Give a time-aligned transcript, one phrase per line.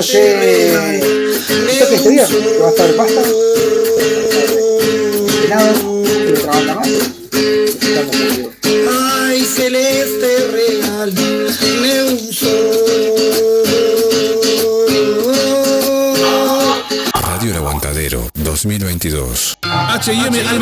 [0.00, 0.29] Escuchalos.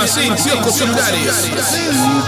[0.09, 1.51] Almacén, kioscos celulares.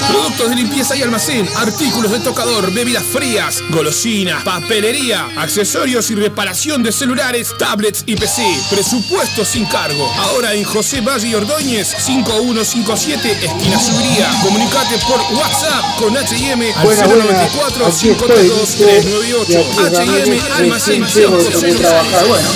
[0.07, 6.83] Productos de limpieza y almacén, artículos de tocador, bebidas frías, golosinas, papelería, accesorios y reparación
[6.83, 8.45] de celulares, tablets y PC.
[8.69, 10.13] Presupuesto sin cargo.
[10.19, 14.29] Ahora en José Valle y Ordóñez, 5157, esquina Subiría.
[14.43, 17.27] Comunicate por WhatsApp con H&M al Buenas, buenas.
[17.27, 20.13] 094 Aquí estoy, 532 dice 398.
[20.13, 22.29] Beatriz H&M Almacén, kioscos celulares.
[22.29, 22.49] Bueno,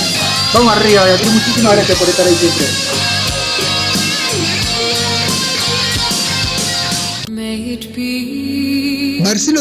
[0.53, 1.33] vamos arriba, Beatriz.
[1.33, 3.04] Muchísimas gracias por estar ahí siempre.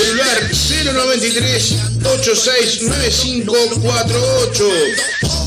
[0.00, 0.40] Celular
[0.94, 1.74] 093
[2.04, 4.70] 869548.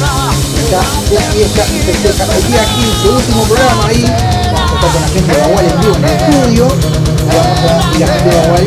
[0.58, 0.82] está
[1.12, 5.42] de fiesta y festeja el día 15, último programa ahí, estar con la gente de
[5.44, 6.68] Agual en vivo en el estudio,
[8.00, 8.64] y vamos a y la gente de Agual,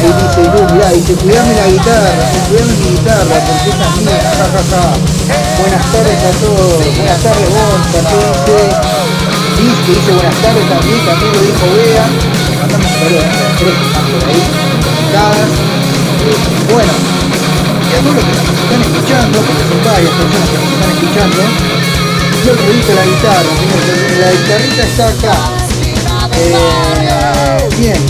[0.00, 2.08] ahí dice Lu, mirá, dice, cuidame la guitarra,
[2.48, 4.96] cuidame mi guitarra, porque esa es mía, ja, ja, ja.
[5.60, 8.16] Buenas tardes a todos, buenas tardes vos, también
[9.60, 12.06] dice, que dice buenas tardes también, también lo dijo Bea,
[12.48, 13.76] le mandamos un saludo a las tres
[14.08, 14.40] por ahí,
[14.80, 15.52] conectadas.
[16.72, 20.70] Bueno, y a todos los que nos están escuchando, porque son varias personas que nos
[20.80, 21.40] están escuchando,
[22.40, 23.52] yo dice la guitarra,
[24.16, 25.69] la guitarrita está acá.
[26.40, 28.00] Bien,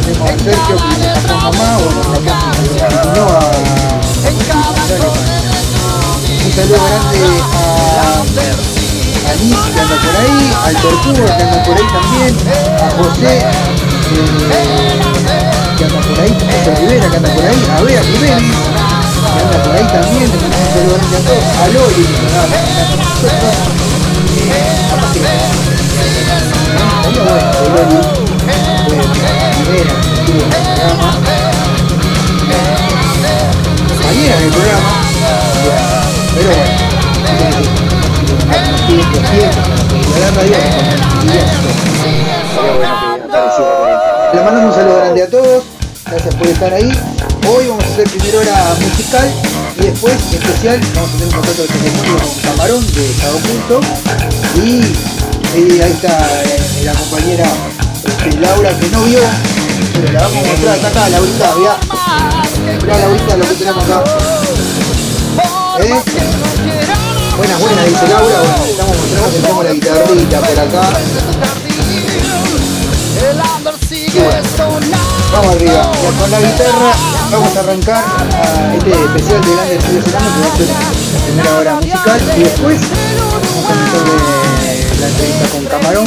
[0.00, 3.40] tenemos a Sergio que está con mamá, bueno, acá continúa
[6.42, 11.88] un saludo grande a, a que anda por ahí, al Tortuga que anda por ahí
[11.92, 12.32] también,
[12.80, 13.34] a José
[15.76, 18.56] que anda por ahí, a José Rivera que anda por ahí, a Bea Jiménez
[19.36, 20.38] que anda por ahí también, un
[20.72, 22.58] saludo grande a todos, a Loli que anda
[24.34, 24.48] que
[24.94, 27.60] anda eh,
[34.30, 34.90] en el programa,
[36.34, 36.80] pero bueno,
[44.32, 45.64] Le mandamos un saludo grande a todos,
[46.06, 46.92] gracias por estar ahí.
[47.48, 49.28] Hoy vamos a hacer primera hora musical
[49.76, 53.80] y después especial vamos a tener un contacto telefónico con Camarón de Estado Oculto
[54.56, 55.09] y,
[55.56, 57.44] y ahí está eh, la compañera
[58.04, 59.18] este, Laura que no vio,
[59.94, 61.78] pero la vamos a mostrar está acá, Laurita, mirá,
[62.82, 64.04] mirá Laurita lo que tenemos acá.
[65.80, 66.02] ¿Eh?
[67.36, 68.38] Buenas, buenas, dice Laura.
[68.40, 70.82] Bueno, estamos mostrando que tenemos la guitarrita por acá.
[74.12, 74.80] Bueno,
[75.32, 75.72] vamos arriba.
[75.72, 76.92] Ya con la guitarra
[77.30, 82.20] vamos a arrancar a este especial de Lander Sigue Sonando, que la primera hora musical.
[82.36, 82.80] Y después
[83.30, 84.69] vamos a meterle
[85.00, 86.06] la entrevista con Camarón,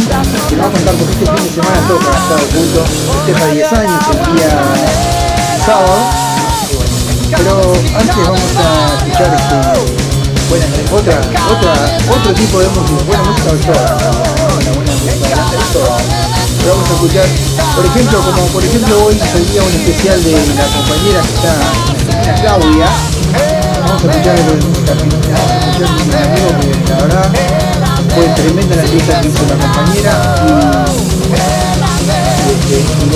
[0.50, 2.82] que nos va a contar porque este fin de semana toca Estado Oculto.
[3.26, 4.54] Festeja 10 años el día
[5.66, 5.98] sábado.
[7.34, 9.58] Pero antes vamos a escuchar este,
[10.48, 11.18] buena, otra,
[11.50, 11.74] otra,
[12.14, 15.42] otro tipo de música, buena música toda, la buena música.
[16.62, 17.26] Pero vamos a escuchar,
[17.76, 21.54] por ejemplo, como por ejemplo hoy salía un especial de la compañera que está
[22.28, 22.86] la Claudia.
[23.88, 27.73] Vamos a escuchar algo de música vamos a escuchar amigo que la verdad
[28.14, 30.86] fue tremenda la entrevista que hizo la compañera
[32.46, 33.10] y, este, un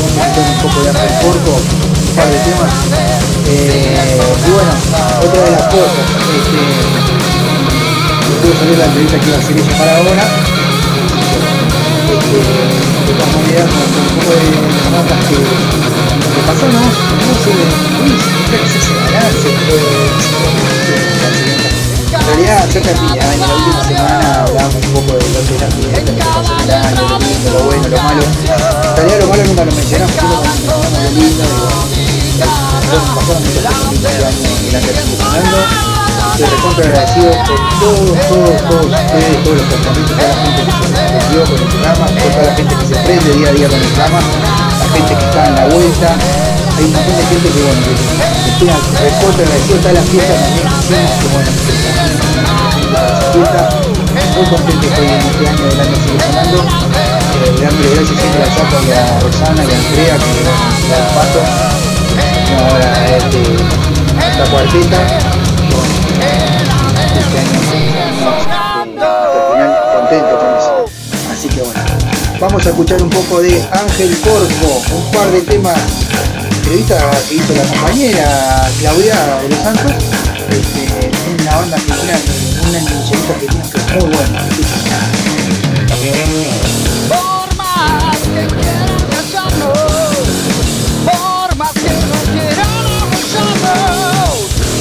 [0.63, 2.73] poco de un par de temas.
[3.47, 4.71] Eh, y bueno,
[5.23, 6.61] otra de las cosas, este,
[8.41, 10.25] pudo salir la entrevista que iba a hacer ella para ahora.
[12.07, 12.37] Este,
[13.07, 13.69] de un
[14.17, 14.45] poco de
[14.91, 15.37] notas que,
[16.47, 16.81] pasó, ¿no?
[16.81, 17.53] No sé,
[19.41, 19.57] se
[22.27, 26.07] realidad, cerca de año, la última semana hablamos un poco de lo que era en
[26.07, 28.21] el año, lo lindo, lo bueno, lo malo.
[28.21, 31.43] En realidad lo malo nunca lo mencionamos, que mencionamos lo lindo,
[31.95, 35.57] y bueno, pasaron muchas cosas lindas el año, que estuvo sonando.
[36.37, 40.71] Estoy recontra agradecido por todos, todos, todos ustedes, todos los compromisos, toda la gente que
[40.71, 43.79] se comprometió con el programa, toda la gente que se prende día a día con
[43.79, 46.09] el programa, la gente que está en la vuelta,
[46.77, 47.91] hay un montón de gente que bueno, que,
[48.49, 51.71] estoy recontra agradecido, está la fiesta también que bueno, que
[53.33, 53.69] fiesta,
[54.35, 58.49] muy contento estoy en este año, el año sigue sonando, eh, dándole gracias siempre a
[58.55, 60.61] Chaco y a Rosana y a Andrea que dan
[60.93, 61.41] el paso,
[62.61, 63.41] ahora este,
[64.27, 64.99] esta cuarteta,
[67.17, 68.07] este año final
[69.97, 70.85] contento con eso.
[71.31, 71.81] Así que bueno,
[72.39, 75.79] vamos a escuchar un poco de Ángel Corpo, un par de temas,
[76.67, 79.93] entrevista que hizo la compañera Claudia de los Santos,
[80.49, 81.09] este,
[81.41, 82.19] una banda argentina,
[82.67, 84.41] una argentina que es muy buena.
[87.07, 89.79] Por más que quieran callarnos,
[91.05, 94.35] por más que no quieran abrazarnos,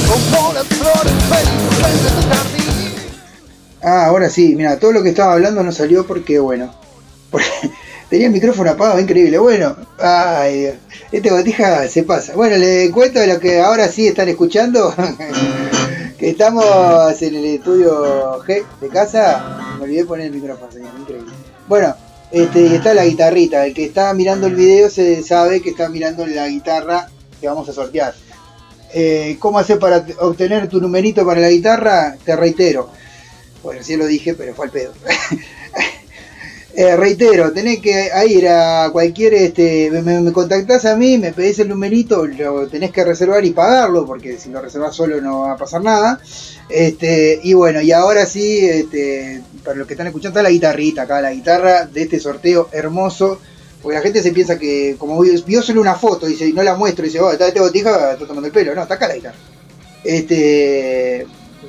[0.09, 2.95] como las flores felices de tu jardín.
[3.81, 6.69] Ah, ahora sí, mira, todo lo que estaba hablando no salió porque, bueno,
[7.31, 7.71] porque
[8.09, 9.37] tenía el micrófono apagado, increíble.
[9.37, 10.73] Bueno, ay,
[11.11, 12.33] este botija se pasa.
[12.35, 14.93] Bueno, le cuento de lo que ahora sí están escuchando,
[16.17, 19.75] que estamos en el estudio G de casa.
[19.77, 21.31] Me olvidé poner el micrófono, señor, increíble.
[21.67, 21.95] Bueno,
[22.31, 23.65] este, está la guitarrita.
[23.65, 27.09] El que está mirando el video se sabe que está mirando la guitarra
[27.39, 28.13] que vamos a sortear.
[28.93, 32.17] Eh, ¿Cómo hacer para obtener tu numerito para la guitarra?
[32.23, 32.89] Te reitero.
[33.63, 34.93] Bueno, sí lo dije, pero fue al pedo.
[36.79, 41.57] Eh, reitero, tenés que ir a cualquier, este, me, me contactás a mí, me pedís
[41.57, 45.53] el numerito, lo tenés que reservar y pagarlo, porque si lo reservás solo no va
[45.53, 46.21] a pasar nada.
[46.69, 51.01] Este, y bueno, y ahora sí, este, para los que están escuchando, está la guitarrita
[51.01, 53.39] acá, la guitarra de este sorteo hermoso.
[53.81, 56.75] Porque la gente se piensa que, como vio solo una foto, dice, y no la
[56.75, 58.75] muestro, y dice, oh, está este botija, está tomando el pelo.
[58.75, 59.37] No, está acá la guitarra.
[60.03, 61.25] Este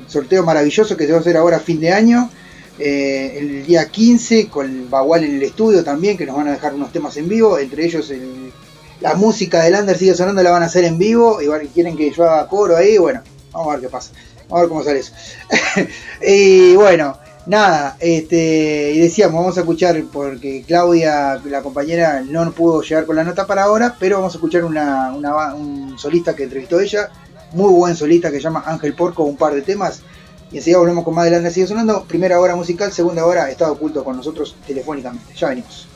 [0.07, 2.31] sorteo maravilloso que se va a hacer ahora a fin de año.
[2.79, 6.75] Eh, el día 15 con Bagual en el estudio también, que nos van a dejar
[6.75, 8.53] unos temas en vivo, entre ellos el-
[9.01, 11.97] la música de Lander sigue sonando, la van a hacer en vivo, igual que quieren
[11.97, 14.11] que yo haga coro ahí, bueno, vamos a ver qué pasa,
[14.49, 15.13] vamos a ver cómo sale eso.
[16.27, 17.17] y bueno,
[17.47, 23.17] nada, este, y decíamos, vamos a escuchar, porque Claudia, la compañera, no pudo llegar con
[23.17, 27.11] la nota para ahora, pero vamos a escuchar una, una un solista que entrevistó ella,
[27.53, 30.01] muy buen solista que se llama Ángel Porco, un par de temas.
[30.51, 32.05] Y enseguida volvemos con más adelante, sigue sonando.
[32.05, 35.35] Primera hora musical, segunda hora está oculto con nosotros telefónicamente.
[35.35, 35.87] Ya venimos.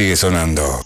[0.00, 0.79] Sigue sonando.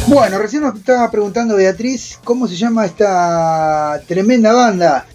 [0.09, 5.07] Bueno, recién nos estaba preguntando Beatriz cómo se llama esta tremenda banda.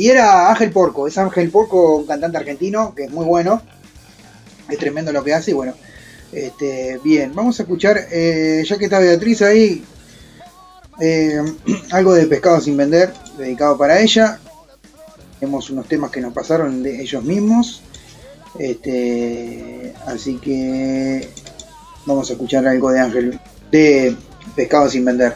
[0.00, 3.60] Y era Ángel Porco, es Ángel Porco, un cantante argentino que es muy bueno.
[4.66, 5.74] Es tremendo lo que hace y bueno.
[6.32, 9.84] Este, bien, vamos a escuchar, eh, ya que está Beatriz ahí,
[11.02, 11.42] eh,
[11.90, 14.40] algo de Pescado sin vender, dedicado para ella.
[15.38, 17.82] Tenemos unos temas que nos pasaron de ellos mismos.
[18.58, 21.28] Este, así que
[22.06, 24.16] vamos a escuchar algo de Ángel, de
[24.56, 25.34] Pescado sin vender.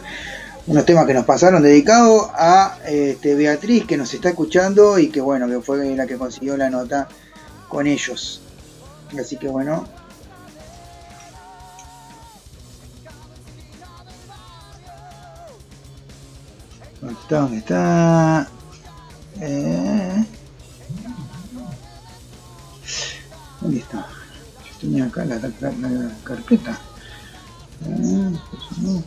[0.66, 5.20] Unos temas que nos pasaron dedicados a este, Beatriz que nos está escuchando y que
[5.20, 7.06] bueno, que fue la que consiguió la nota
[7.68, 8.40] con ellos.
[9.18, 9.86] Así que bueno,
[17.00, 17.40] ¿Dónde está?
[17.40, 18.48] ¿Dónde está?
[19.40, 20.24] Eh...
[23.60, 24.06] ¿Dónde está?
[24.64, 26.78] Yo tenía acá la, la- la- carpeta.
[27.86, 29.04] Eh, pues.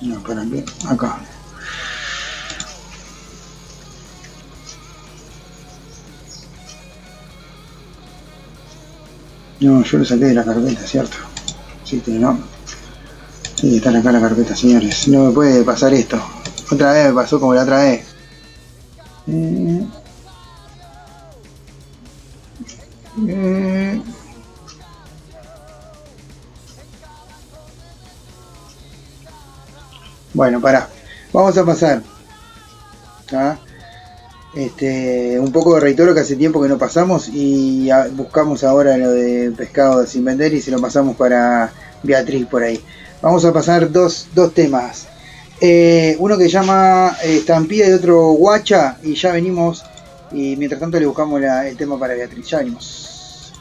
[0.00, 0.64] No, para qué?
[0.88, 1.20] Acá.
[9.60, 11.16] No, yo lo saqué de la carpeta, ¿cierto?
[11.84, 12.38] Sí, pero no.
[13.56, 15.06] Sí, está acá la carpeta, señores.
[15.08, 16.18] No me puede pasar esto.
[16.70, 18.09] Otra vez me pasó como la otra vez.
[19.26, 19.86] Eh,
[30.32, 30.88] Bueno, pará.
[31.32, 32.02] Vamos a pasar.
[33.32, 33.58] ¿Ah?
[34.54, 39.10] Este, un poco de reitero que hace tiempo que no pasamos y buscamos ahora lo
[39.10, 42.82] de pescado sin vender y se lo pasamos para Beatriz por ahí.
[43.22, 45.09] Vamos a pasar dos, dos temas.
[45.60, 49.84] Eh, uno que se llama eh, Estampida y otro Guacha y ya venimos
[50.32, 52.46] y mientras tanto le buscamos el tema para Beatriz.
[52.48, 53.52] Ya venimos.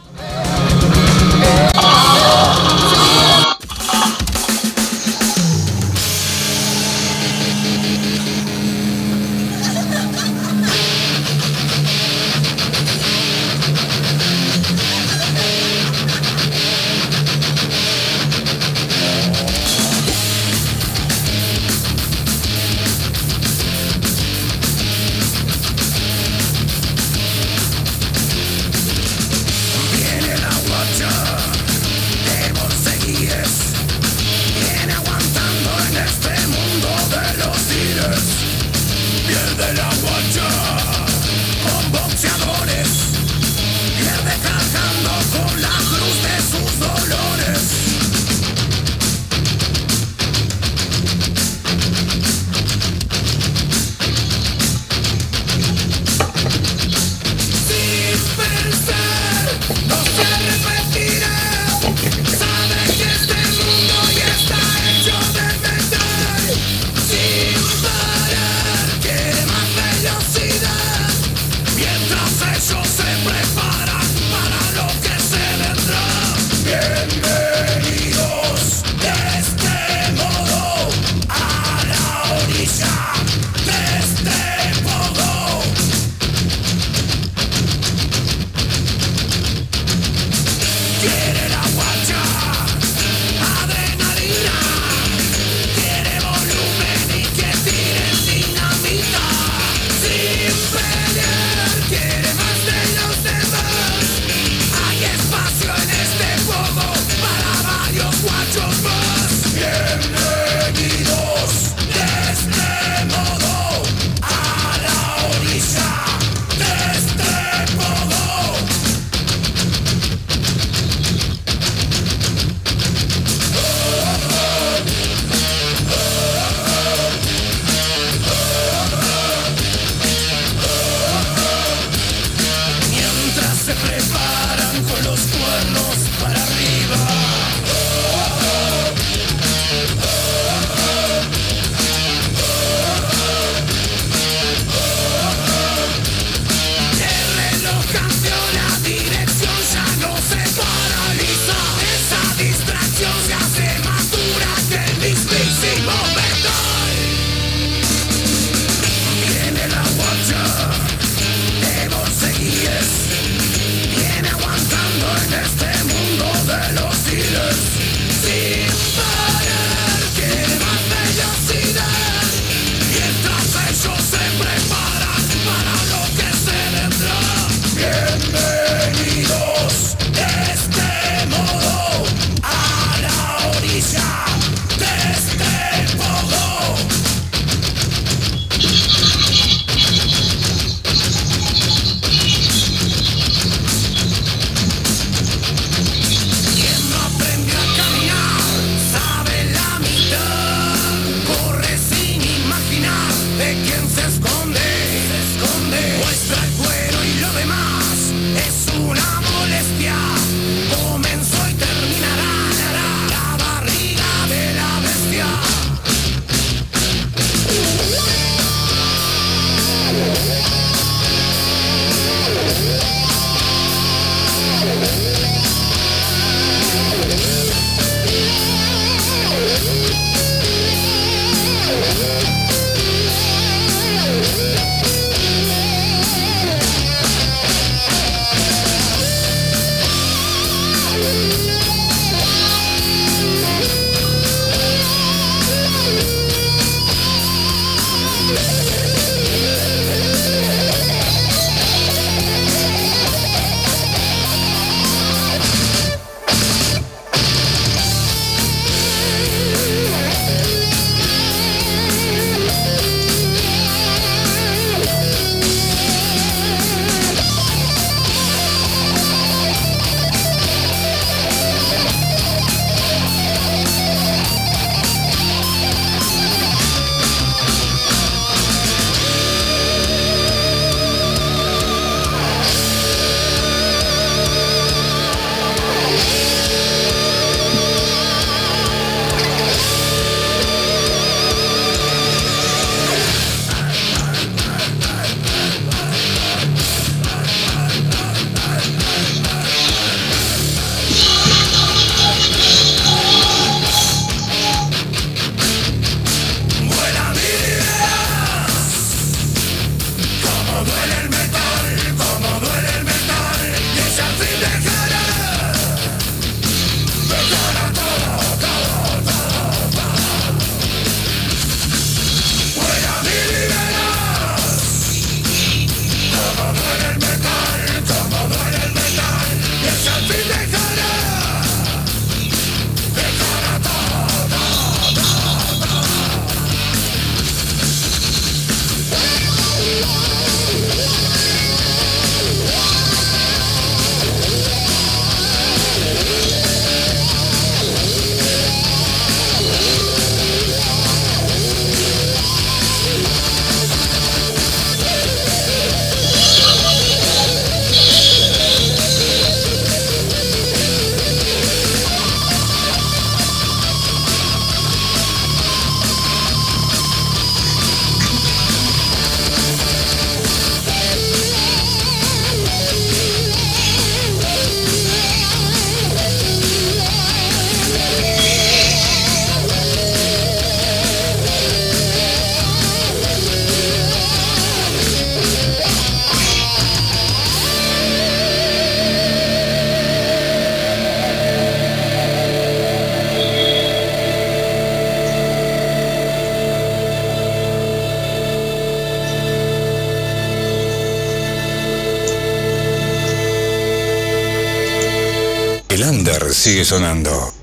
[406.69, 407.33] sonando.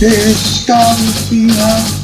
[0.00, 2.03] Descansa.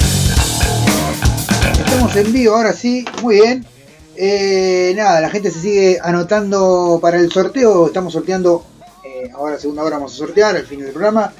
[2.11, 3.65] Estamos en vivo, ahora sí, muy bien.
[4.17, 7.87] Eh, nada, la gente se sigue anotando para el sorteo.
[7.87, 8.65] Estamos sorteando,
[9.05, 11.31] eh, ahora segunda hora vamos a sortear, al fin del programa,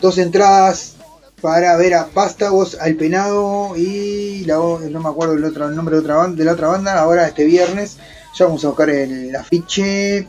[0.00, 0.94] dos entradas
[1.42, 6.16] para ver a Vástagos, al Penado y no me acuerdo el, otro, nombre de, otra
[6.16, 6.98] banda, de la otra banda.
[6.98, 7.98] Ahora este viernes
[8.34, 10.26] ya vamos a buscar el afiche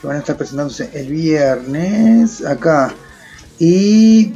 [0.00, 2.94] que van a estar presentándose el viernes acá.
[3.58, 4.32] Y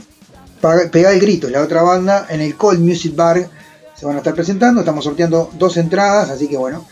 [0.91, 2.27] Pega el Grito la otra banda.
[2.31, 3.47] En el Cold Music Bar
[3.95, 4.81] se van a estar presentando.
[4.81, 6.87] Estamos sorteando dos entradas, así que bueno,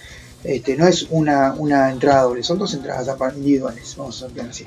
[0.45, 3.95] este, no es una, una entrada doble, son dos entradas individuales.
[3.97, 4.67] Vamos a sortear así.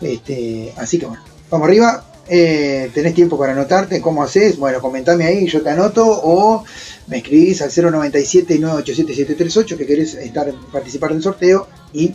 [0.00, 2.04] Este, así que bueno, vamos arriba.
[2.28, 4.56] Eh, tenés tiempo para anotarte, ¿cómo haces?
[4.56, 6.62] Bueno, comentame ahí, yo te anoto o
[7.08, 12.14] me escribís al 097 987 738 que querés estar, participar del sorteo y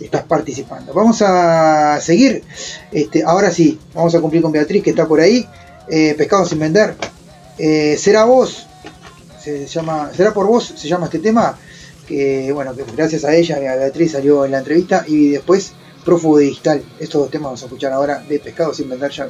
[0.00, 0.92] estás participando.
[0.92, 2.42] Vamos a seguir.
[2.92, 5.46] Este, ahora sí, vamos a cumplir con Beatriz que está por ahí.
[5.88, 6.94] Eh, pescado sin vender.
[7.58, 8.66] Eh, será vos,
[9.42, 11.58] se llama, será por vos, se llama este tema.
[12.06, 15.72] Que bueno, que gracias a ella, Beatriz salió en la entrevista y después
[16.04, 16.82] Prófugo Digital.
[16.98, 19.28] Estos dos temas vamos a escuchar ahora de Pescado sin vender ya.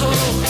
[0.00, 0.47] asshole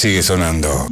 [0.00, 0.89] sigue sonando.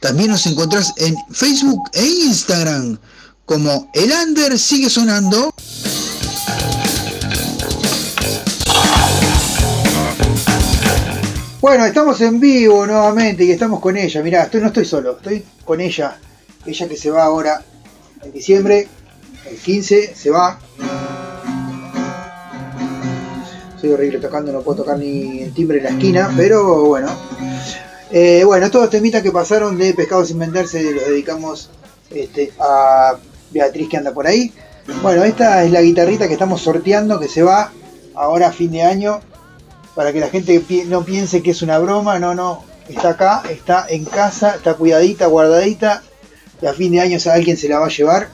[0.00, 2.98] También nos encontrás en Facebook e Instagram
[3.46, 5.54] como El Under sigue sonando.
[11.62, 14.22] Bueno, estamos en vivo nuevamente y estamos con ella.
[14.22, 16.18] Mirá, estoy, no estoy solo, estoy con ella.
[16.66, 17.64] Ella que se va ahora
[18.22, 18.88] en diciembre,
[19.50, 20.58] el 15, se va.
[23.80, 27.08] Soy horrible tocando, no puedo tocar ni el timbre en la esquina, pero bueno.
[28.10, 31.70] Eh, bueno, todos los temitas que pasaron de Pescado sin venderse los dedicamos
[32.10, 33.16] este, a
[33.50, 34.52] Beatriz que anda por ahí.
[35.02, 37.72] Bueno, esta es la guitarrita que estamos sorteando que se va
[38.14, 39.20] ahora a fin de año
[39.94, 43.86] para que la gente no piense que es una broma, no, no, está acá, está
[43.88, 46.02] en casa, está cuidadita, guardadita
[46.66, 48.28] a fin de año alguien se la va a llevar.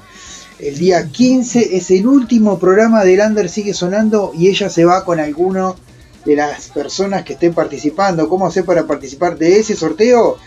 [0.58, 5.04] El día 15 es el último programa del Under sigue sonando y ella se va
[5.04, 5.76] con alguno
[6.24, 8.28] de las personas que estén participando.
[8.28, 10.38] ¿Cómo hacer para participar de ese sorteo?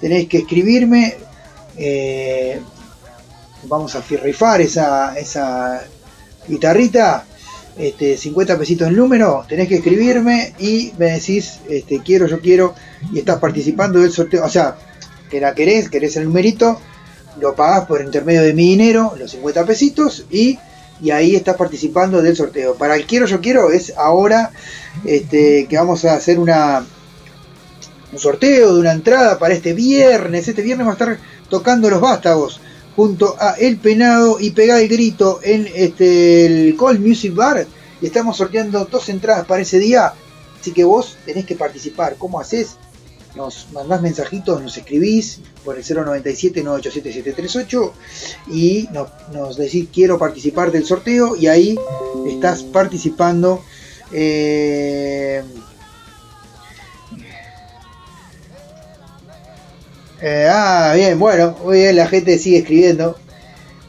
[0.00, 1.16] Tenéis que escribirme.
[1.76, 2.60] eh,
[3.64, 5.82] vamos a rifar esa, esa
[6.46, 7.24] guitarrita.
[7.76, 12.74] Este, 50 pesitos el número, tenés que escribirme y me decís, este, quiero, yo quiero,
[13.12, 14.76] y estás participando del sorteo, o sea,
[15.30, 16.80] que la querés, querés el numerito,
[17.40, 20.58] lo pagás por intermedio de mi dinero, los 50 pesitos, y,
[21.00, 22.74] y ahí estás participando del sorteo.
[22.74, 24.50] Para el quiero, yo quiero, es ahora
[25.04, 26.84] este, que vamos a hacer una
[28.12, 30.48] un sorteo de una entrada para este viernes.
[30.48, 31.18] Este viernes va a estar
[31.48, 32.60] tocando los vástagos
[32.96, 37.66] junto a El Penado y Pegá el Grito en este, el Cold Music Bar.
[38.00, 40.12] Y estamos sorteando dos entradas para ese día.
[40.60, 42.16] Así que vos tenés que participar.
[42.16, 42.76] ¿Cómo haces?
[43.38, 47.92] Nos mandás mensajitos, nos escribís por el 097-987-738
[48.48, 51.78] y nos, nos decís quiero participar del sorteo y ahí
[52.26, 53.62] estás participando.
[54.12, 55.42] eh,
[60.20, 63.16] eh, ah, bien, bueno, muy bien, la gente sigue escribiendo.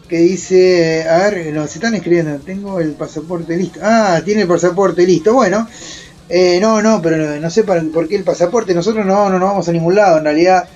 [0.08, 3.80] Que dice, a ver, nos están escribiendo, tengo el pasaporte listo.
[3.84, 5.36] Ah, tiene el pasaporte listo.
[5.36, 5.68] Bueno,
[6.30, 8.74] eh, no, no, pero no, sé para- por qué el pasaporte.
[8.74, 10.68] Nosotros no, no, no vamos a ningún lado, en realidad.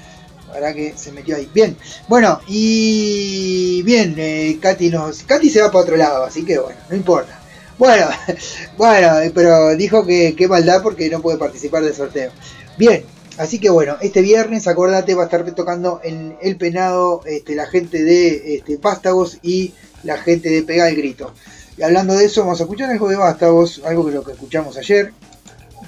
[0.52, 1.50] Para que se metió ahí.
[1.52, 1.76] Bien,
[2.08, 5.24] bueno, y bien, eh, Katy nos.
[5.24, 7.40] Katy se va para otro lado, así que bueno, no importa.
[7.80, 8.08] Bueno,
[8.78, 12.30] bueno, pero dijo que qué maldad porque no puede participar del sorteo.
[12.78, 13.04] Bien,
[13.40, 17.66] así que bueno, este viernes, acordate, va a estar tocando en el penado este, la
[17.66, 19.74] gente de este, Vástagos y
[20.04, 21.34] la gente de Pega el Grito.
[21.78, 24.78] Y hablando de eso, vamos a escuchar algo de Vástagos, algo que lo que escuchamos
[24.78, 25.14] ayer.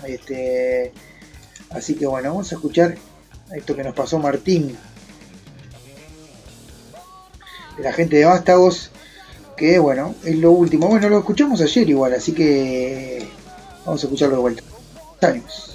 [0.07, 0.91] Este,
[1.71, 2.95] así que bueno, vamos a escuchar
[3.53, 4.77] esto que nos pasó Martín
[7.77, 8.91] la gente de Vástagos,
[9.57, 10.87] que bueno, es lo último.
[10.87, 13.27] Bueno, lo escuchamos ayer igual, así que
[13.85, 14.63] vamos a escucharlo de vuelta.
[15.21, 15.71] Ánimos.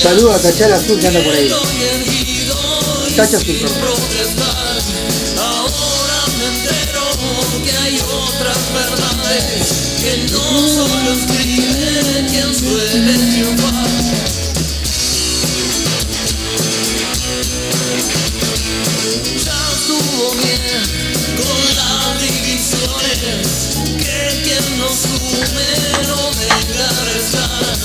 [0.00, 1.52] Saludos a Tachala Azul que anda por ahí.
[3.14, 3.54] Tacha Azul,
[10.00, 13.95] que no solo escribe quien suele triunfar.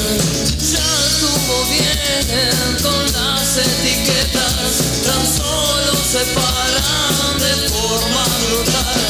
[0.01, 9.01] Ya estuvo bien con las etiquetas, tan solo se paran de forma brutal.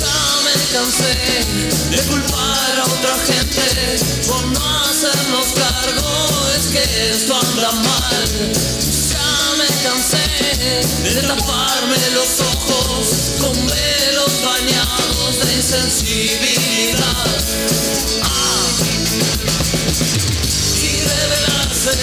[0.00, 1.14] Ya me cansé
[1.90, 3.66] de culpar a otra gente
[4.26, 6.10] por no hacernos cargo,
[6.56, 9.01] es que esto anda mal.
[9.82, 10.16] Cansé
[11.02, 17.26] de taparme los ojos con velos bañados de insensibilidad.
[18.22, 18.68] Ah,
[20.48, 21.98] si revelarse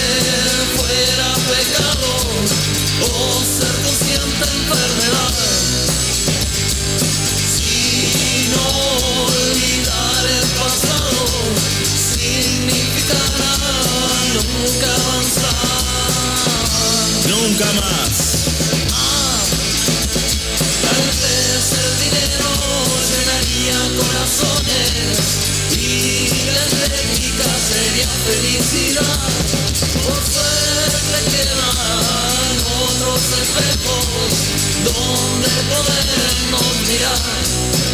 [0.76, 2.10] fuera pecado
[3.00, 5.34] o ser consciente enfermedad.
[7.56, 8.66] Si no
[9.24, 11.20] olvidar el pasado
[12.14, 13.59] significará
[17.60, 18.16] Más.
[20.80, 22.52] Tal vez el dinero
[23.10, 25.12] llenaría corazones
[25.76, 25.78] y
[26.52, 29.28] la estética sería felicidad.
[30.06, 34.32] Por suerte quedan otros espejos
[34.82, 37.89] donde podernos mirar.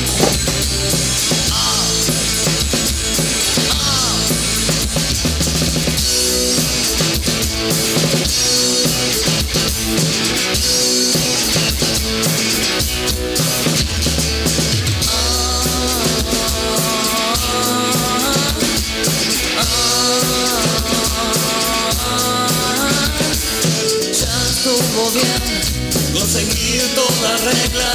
[26.36, 27.94] Conseguir toda regla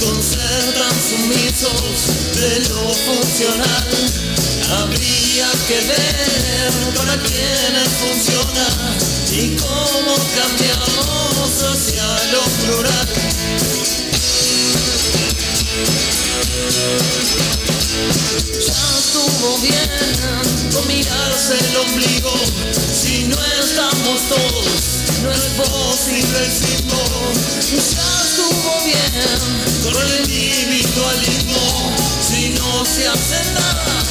[0.00, 3.88] con ser tan sumisos de lo funcional.
[4.70, 8.96] Habría que ver para quienes funciona
[9.32, 13.08] y cómo cambiamos hacia lo plural.
[18.66, 22.32] Ya estuvo bien con mirarse el ombligo.
[23.02, 24.93] Si no estamos todos,
[25.24, 27.00] no es posible el sismo.
[27.72, 29.12] Ya estuvo bien
[29.82, 31.92] con el individualismo.
[32.28, 34.04] Si no se hace nada,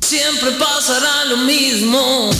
[0.00, 2.30] siempre pasará lo mismo.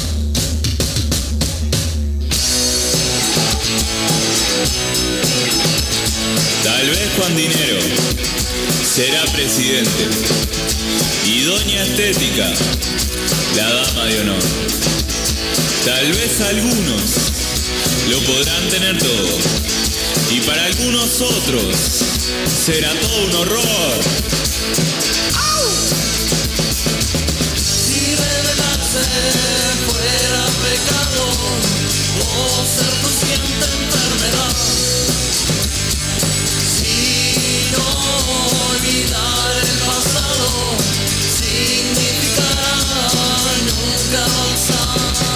[6.64, 7.80] Tal vez Juan Dinero
[8.94, 10.08] será presidente.
[11.24, 12.48] Y Doña Estética,
[13.56, 14.95] la dama de honor.
[15.86, 17.30] Tal vez algunos
[18.10, 19.38] lo podrán tener todo.
[20.32, 21.76] Y para algunos otros
[22.66, 24.00] será todo un horror.
[27.56, 29.04] Si revelarse
[29.86, 31.24] fuera pecado
[32.18, 34.56] o ser consciente enfermedad.
[36.82, 37.86] Si no
[38.72, 40.48] olvidar el pasado
[41.38, 42.74] significará
[43.68, 45.35] nunca avanzar.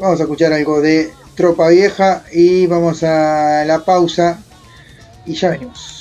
[0.00, 4.42] vamos a escuchar algo de Tropa Vieja y vamos a la pausa
[5.24, 5.93] y ya venimos.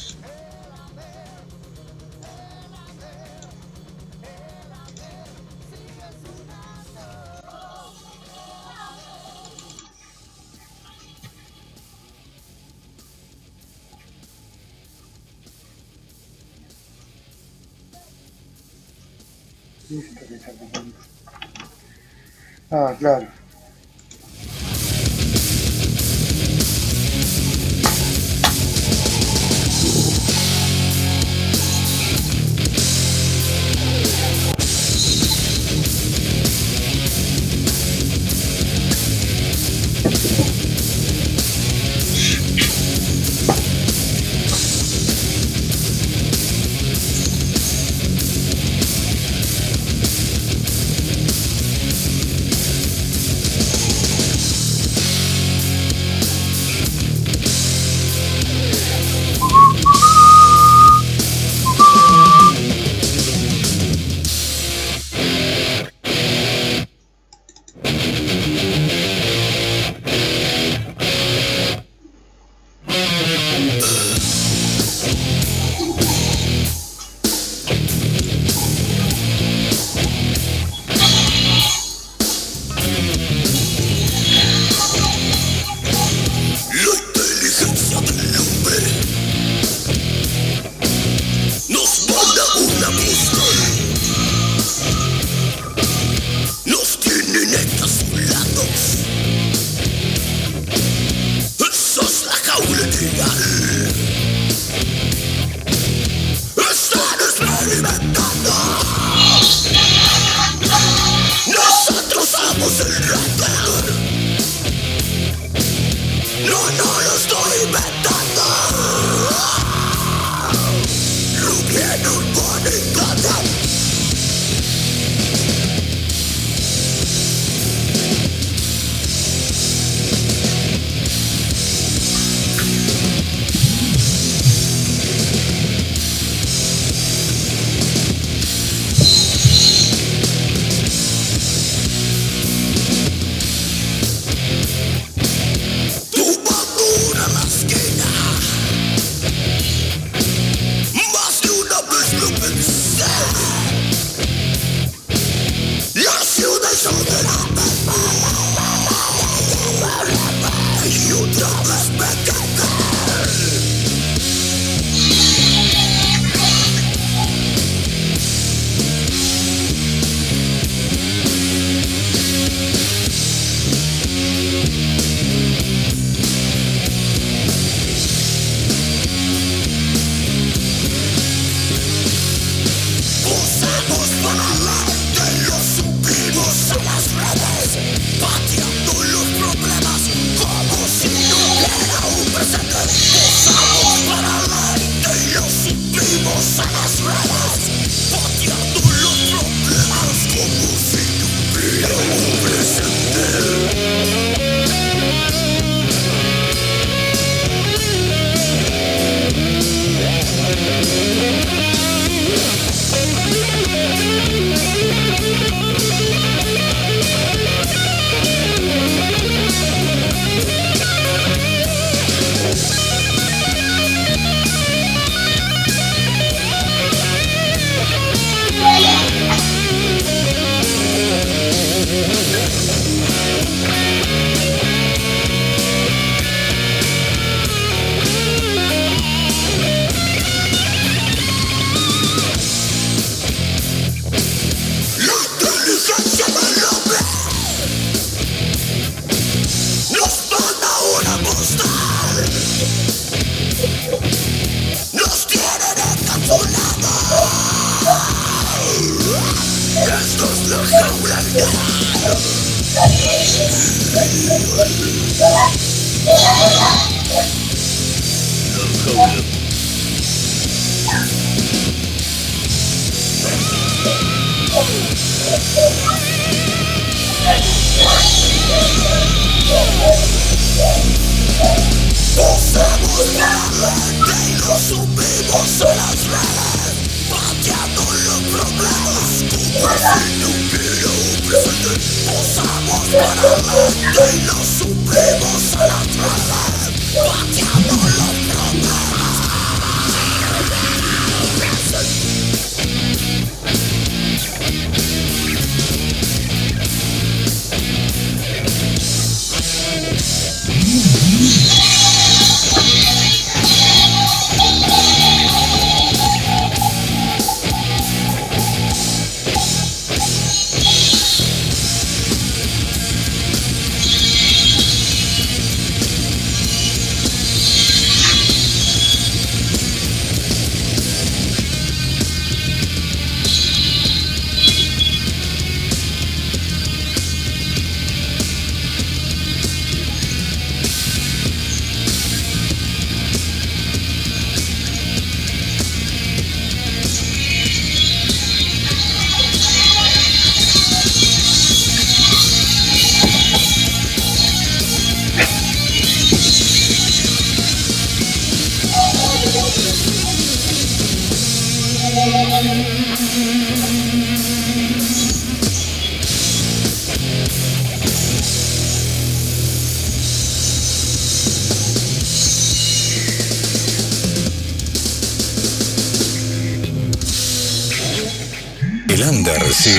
[22.74, 23.43] Ah, claro.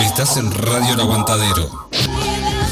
[0.00, 1.85] Estás en Radio El Aguantadero.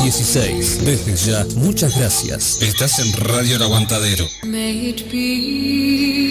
[0.00, 0.84] 716.
[0.84, 2.56] Desde ya, muchas gracias.
[2.62, 4.26] Estás en Radio El Aguantadero.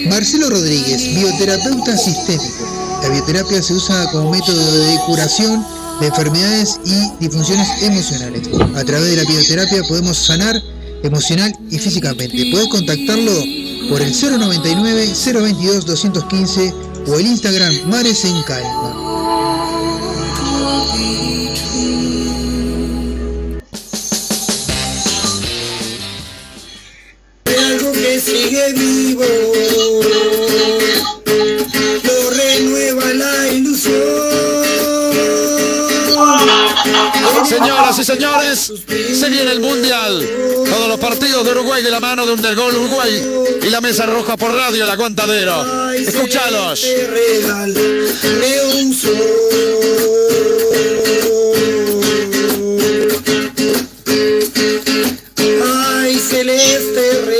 [0.08, 2.98] Marcelo Rodríguez, bioterapeuta sistémico.
[3.02, 5.64] La bioterapia se usa como método de curación
[6.00, 8.48] de enfermedades y disfunciones emocionales.
[8.74, 10.60] A través de la bioterapia podemos sanar
[11.04, 12.50] emocional y físicamente.
[12.50, 13.32] Puedes contactarlo
[13.88, 16.74] por el 099 022 215
[17.06, 19.09] o el Instagram Mares en Calma.
[28.60, 29.24] Sigue vivo,
[32.04, 34.00] lo renueva la ilusión.
[37.46, 40.28] Señoras y señores, se viene el Mundial.
[40.68, 43.22] Todos los partidos de Uruguay de la mano de Undergol Uruguay
[43.62, 45.64] y la mesa roja por radio, el aguantadero.
[48.72, 49.16] Un sol.
[56.02, 57.39] Ay, celeste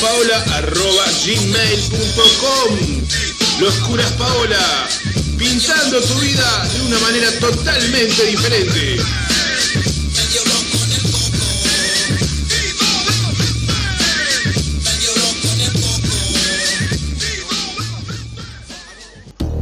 [0.01, 3.01] locuraspaola.gmail.com
[3.59, 4.87] Locuras Paola,
[5.37, 8.97] pintando tu vida de una manera totalmente diferente.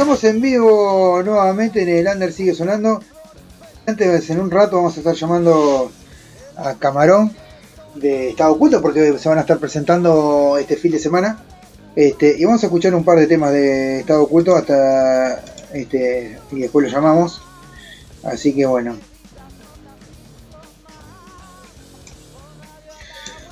[0.05, 3.01] Estamos en vivo nuevamente en el Under sigue sonando.
[3.87, 5.91] Antes, en un rato vamos a estar llamando
[6.59, 7.35] a Camarón
[7.95, 11.43] de Estado Oculto porque se van a estar presentando este fin de semana.
[11.97, 15.43] Este, y vamos a escuchar un par de temas de Estado Oculto hasta
[15.73, 17.41] este, y después lo llamamos.
[18.25, 18.99] Así que bueno.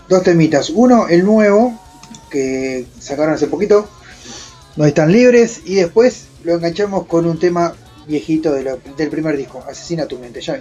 [0.07, 0.69] Dos temitas.
[0.69, 1.81] Uno, el nuevo,
[2.31, 3.89] que sacaron hace poquito.
[4.77, 5.63] No están libres.
[5.65, 7.75] Y después lo enganchamos con un tema
[8.07, 9.63] viejito de del primer disco.
[9.69, 10.41] Asesina tu mente.
[10.41, 10.59] Ya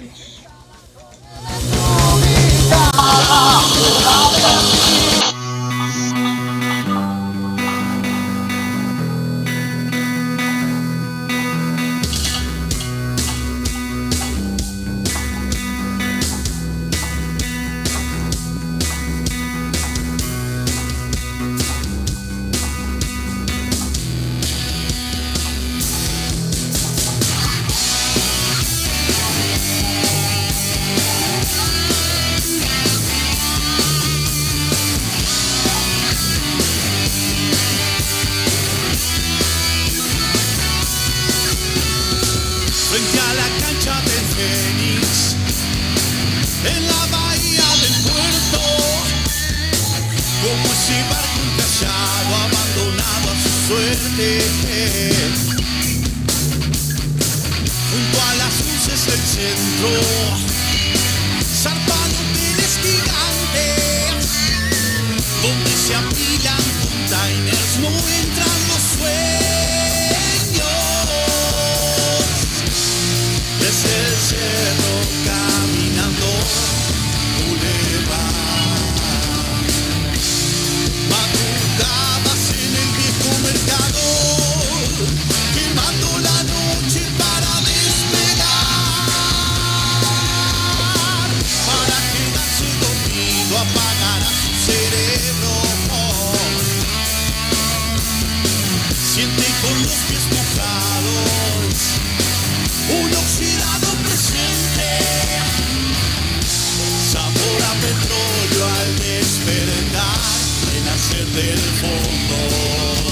[111.61, 113.10] for more.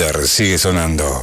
[0.00, 1.22] Sigue sonando.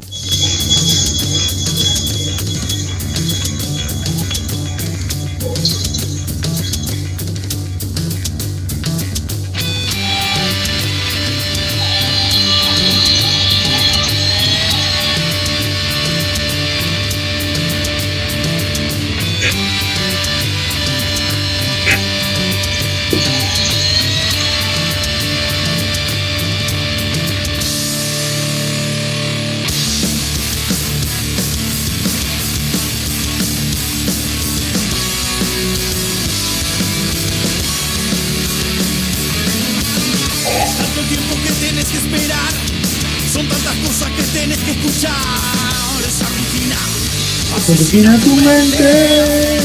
[47.97, 49.59] Imagina tu mente.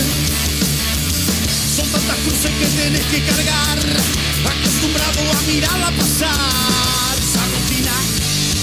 [1.77, 7.15] Son tantas cruces que tenés que cargar, acostumbrado a mirarla pasar.
[7.19, 7.93] Esa rutina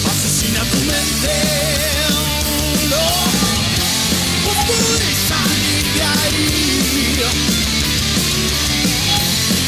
[0.10, 1.36] asesina tu mente.
[2.90, 3.06] No,
[4.44, 6.58] vos podés salir de ahí.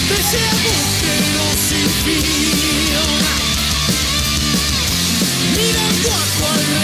[0.10, 0.74] Te llevo
[1.04, 2.26] pero sin fin.
[5.56, 6.81] Mirando a tu alrededor.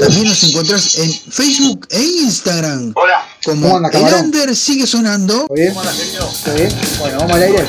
[0.00, 2.92] También nos encontrás en Facebook e Instagram.
[2.94, 3.26] Hola.
[3.44, 5.46] Como ¿Cómo anda, el under sigue sonando.
[5.48, 7.66] Bueno, vamos al aire.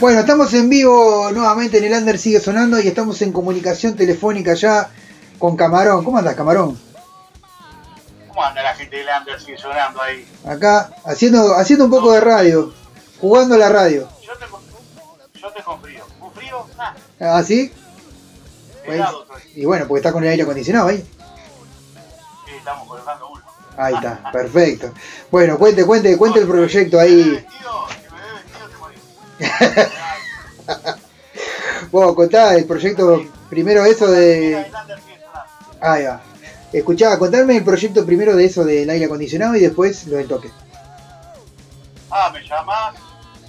[0.00, 4.54] Bueno, estamos en vivo nuevamente en el Under sigue sonando y estamos en comunicación telefónica
[4.54, 4.88] ya
[5.38, 6.04] con Camarón.
[6.04, 6.78] ¿Cómo andas, Camarón?
[8.28, 9.38] ¿Cómo anda la gente del Under?
[9.40, 10.26] Sigue sonando ahí.
[10.46, 12.72] Acá haciendo haciendo un poco de radio,
[13.20, 14.08] jugando a la radio.
[14.26, 14.60] Yo te, con-
[15.34, 16.04] yo te con frío.
[16.20, 16.66] ¿Un frío?
[16.78, 17.70] Ah, ¿Ah, sí?
[18.86, 19.00] Pues-
[19.54, 20.98] y bueno, porque está con el aire acondicionado ahí.
[22.46, 23.42] Sí, estamos colocando uno.
[23.76, 24.92] Ahí está, perfecto.
[25.30, 27.44] Bueno, cuente, cuente, cuente el proyecto ahí.
[31.90, 34.66] Vos contá el proyecto primero eso de.
[35.80, 36.20] Ahí va.
[36.72, 40.50] Escuchá, contame el proyecto primero de eso del aire acondicionado y después lo del toque.
[42.10, 42.94] Ah, me llamás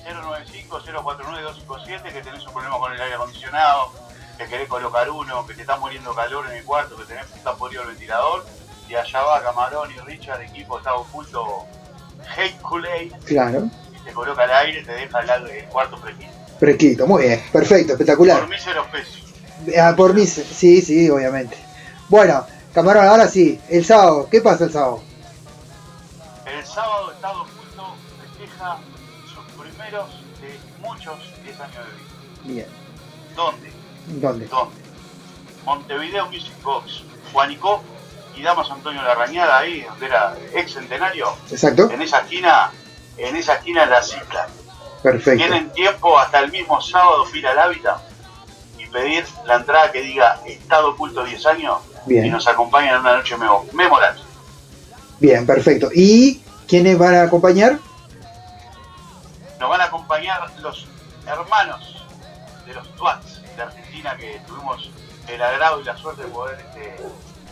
[0.05, 3.91] 095-049-257 que tenés un problema con el aire acondicionado,
[4.37, 7.53] que querés colocar uno, que te está muriendo calor en el cuarto, que tenés está
[7.53, 8.43] podrido el ventilador.
[8.89, 11.65] Y allá va Camarón y Richard, equipo está oculto,
[12.35, 13.69] Hate Kool-Aid, Claro.
[14.03, 16.31] Te coloca el aire te deja el, el cuarto fresquito.
[16.59, 18.39] Fresquito, muy bien, perfecto, espectacular.
[18.39, 19.21] Por mí cero pesos.
[19.79, 21.57] Ah, por mí, sí, sí, obviamente.
[22.09, 25.01] Bueno, camarón, ahora sí, el sábado, ¿qué pasa el sábado?
[26.45, 28.77] El sábado Estado Oculto festeja
[29.25, 30.09] sus primeros
[30.41, 32.65] de muchos 10 años de vida.
[32.65, 32.67] Bien,
[33.35, 33.71] ¿Dónde?
[34.07, 34.45] ¿dónde?
[34.47, 34.75] ¿Dónde?
[35.65, 37.81] Montevideo Music Box, Juanicó
[38.35, 41.27] y Damas Antonio Larrañada ahí, donde era ex centenario.
[41.49, 41.89] Exacto.
[41.91, 42.71] En esa esquina,
[43.25, 44.47] en esa esquina la cita.
[45.03, 45.37] Perfecto.
[45.37, 47.97] Tienen tiempo hasta el mismo sábado ir al hábitat
[48.77, 52.25] y pedir la entrada que diga Estado Oculto 10 años Bien.
[52.25, 54.21] y nos acompañan en una noche memo- memorable.
[55.19, 55.89] Bien, perfecto.
[55.93, 57.79] ¿Y quiénes van a acompañar?
[59.59, 60.87] Nos van a acompañar los
[61.27, 62.05] hermanos
[62.65, 64.89] de los Twats de Argentina que tuvimos
[65.27, 66.95] el agrado y la suerte de poder este,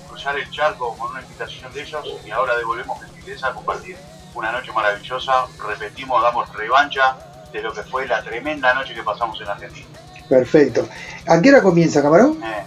[0.08, 3.98] cruzar el charco con una invitación de ellos y ahora devolvemos gentileza a compartir
[4.36, 5.46] una noche maravillosa.
[5.68, 7.16] Repetimos, damos revancha
[7.52, 9.88] de lo que fue la tremenda noche que pasamos en Argentina.
[10.28, 10.88] Perfecto.
[11.28, 12.40] ¿A qué hora comienza, camarón?
[12.44, 12.64] Eh,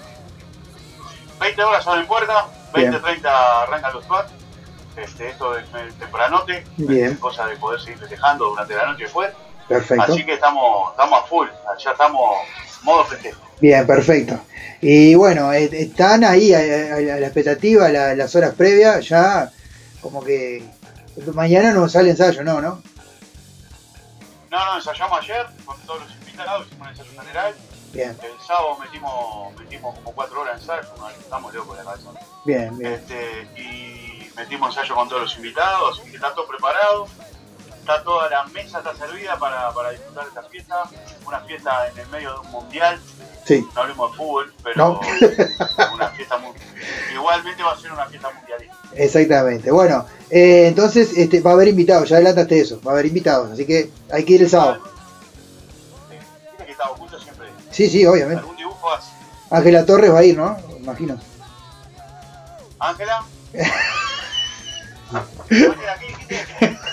[1.40, 2.92] 20 horas son en puerta, Bien.
[2.92, 4.26] 20-30 arrancan los SWAT.
[4.96, 7.14] Este, esto es eh, tempranote, Bien.
[7.16, 9.30] cosa de poder seguir festejando durante la noche después.
[9.68, 10.02] Perfecto.
[10.12, 11.48] Así que estamos, estamos a full,
[11.82, 12.36] ya estamos
[12.82, 13.40] modo festejo.
[13.60, 14.38] Bien, perfecto.
[14.82, 19.50] Y bueno, eh, están ahí a, a- a la expectativa, la- las horas previas, ya
[20.02, 20.62] como que
[21.34, 22.60] mañana no sale ensayo, ¿no?
[22.60, 22.82] ¿no?
[24.50, 27.54] No, no, ensayamos ayer con todos los invitados, hicimos un ensayo general.
[27.92, 31.90] Bien, El sábado metimos, metimos como 4 horas de ensayo, no, estamos locos de la
[31.90, 32.10] cabeza.
[32.44, 32.92] bien, bien.
[32.94, 37.06] Este, y metimos ensayo con todos los invitados, así que está todo preparado.
[37.82, 40.84] Está toda la mesa está servida para, para disfrutar de esta fiesta.
[41.26, 43.00] Una fiesta en el medio de un mundial.
[43.44, 43.66] Sí.
[43.74, 45.00] No hablemos de fútbol, pero No.
[45.94, 46.52] una fiesta muy.
[47.12, 48.76] Igualmente va a ser una fiesta mundialista.
[48.94, 49.72] Exactamente.
[49.72, 53.50] Bueno, eh, entonces este, va a haber invitados, ya adelantaste eso, va a haber invitados,
[53.50, 54.80] así que hay que ir el sábado.
[56.08, 57.48] Viste que está oculto siempre.
[57.72, 58.42] Sí, sí, obviamente.
[58.42, 59.10] Algún dibujo hace.
[59.50, 60.56] Ángela Torres va a ir, ¿no?
[60.78, 61.18] Imagino.
[62.78, 63.24] Ángela,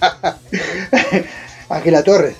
[1.68, 2.36] Ángela Torres.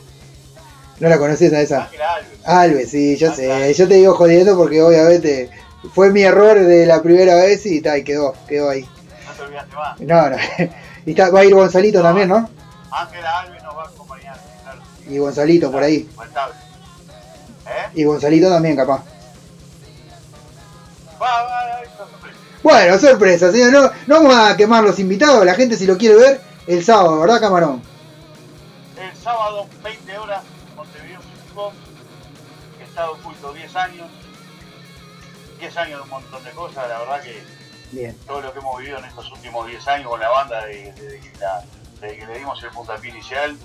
[0.98, 1.84] ¿No la conoces a esa?
[1.84, 2.38] Ángela Alves.
[2.44, 3.74] Alves, sí, yo sé.
[3.74, 5.50] Yo te digo jodiendo porque obviamente
[5.94, 8.82] fue mi error de la primera vez y, ta, y quedó, quedó ahí.
[9.26, 10.00] No te olvidaste más.
[10.00, 10.36] No, no.
[11.06, 12.50] Y va a ir Gonzalito también, ¿no?
[12.90, 14.80] Ángela Alves nos va a acompañar, claro.
[15.08, 16.10] Y Gonzalito por ahí.
[16.16, 16.56] Faltable.
[17.66, 17.90] ¿Eh?
[17.94, 19.04] Y Gonzalito también, capaz.
[21.22, 22.38] Va, va, sorpresa.
[22.62, 23.70] Bueno, sorpresa, señor.
[23.70, 25.44] No, no vamos a quemar los invitados.
[25.44, 27.82] La gente, si lo quiere ver, el sábado, ¿verdad, camarón?
[28.98, 30.42] El sábado, 20 horas,
[30.74, 31.20] Montevideo
[31.54, 31.76] Box.
[32.82, 34.08] Estado oculto 10 años.
[35.58, 37.42] 10 años de un montón de cosas, la verdad que
[37.92, 38.16] Bien.
[38.26, 41.20] todo lo que hemos vivido en estos últimos 10 años con la banda, desde
[42.00, 43.56] de, que le dimos el puntapié inicial,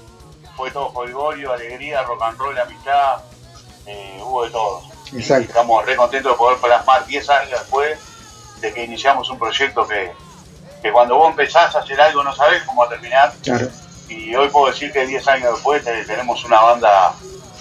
[0.56, 3.22] fue todo jolgorio, alegría, rock and roll, amistad,
[3.86, 4.84] eh, hubo de todo.
[5.14, 5.48] Exacto.
[5.48, 8.00] Estamos re contentos de poder plasmar 10 años después
[8.62, 10.12] de que iniciamos un proyecto que,
[10.82, 13.34] que cuando vos empezás a hacer algo no sabés cómo va a terminar.
[13.44, 13.68] Claro.
[14.10, 17.14] Y hoy puedo decir que 10 años después te- tenemos una banda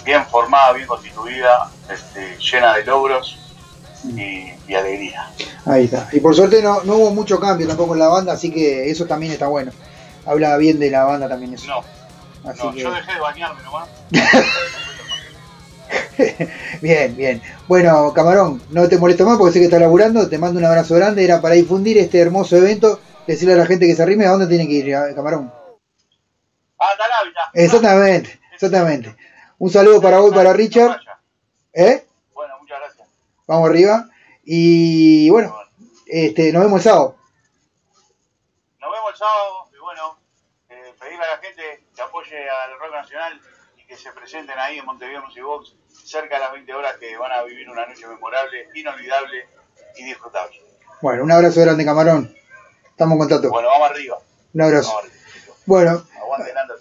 [0.03, 3.37] bien formada, bien constituida, este, llena de logros
[4.03, 5.29] y, y alegría.
[5.65, 6.09] Ahí está.
[6.11, 9.05] Y por suerte no, no hubo mucho cambio tampoco en la banda, así que eso
[9.05, 9.71] también está bueno.
[10.25, 11.67] Habla bien de la banda también eso.
[11.67, 11.83] No,
[12.49, 13.87] Así no, que- yo dejé de bañarme nomás.
[16.81, 17.41] Bien, bien.
[17.67, 20.27] Bueno, Camarón, no te molesto más porque sé que estás laburando.
[20.29, 21.23] Te mando un abrazo grande.
[21.23, 22.99] Era para difundir este hermoso evento.
[23.27, 25.53] Decirle a la gente que se arrime a dónde tiene que ir, eh, Camarón.
[27.53, 29.15] Exactamente, exactamente.
[29.59, 30.99] Un saludo para vos y para Richard.
[31.73, 32.05] ¿Eh?
[32.33, 33.07] Bueno, muchas gracias.
[33.45, 34.09] Vamos arriba.
[34.43, 35.55] Y bueno,
[36.07, 37.15] este, nos vemos el sábado.
[38.79, 40.17] Nos vemos el sábado y bueno,
[40.69, 43.39] eh, pedirle a la gente que apoye al rock nacional
[43.77, 47.15] y que se presenten ahí en Montevideo Music Box cerca de las 20 horas que
[47.17, 49.47] van a vivir una noche memorable, inolvidable
[49.95, 50.59] y disfrutable.
[51.01, 52.40] Bueno, un abrazo grande, Camarón.
[52.91, 53.49] Estamos en contacto.
[53.49, 54.17] Bueno, vamos arriba.
[54.53, 54.97] Un abrazo.
[54.97, 55.13] Arriba.
[55.65, 56.73] Bueno, Aguante Nando.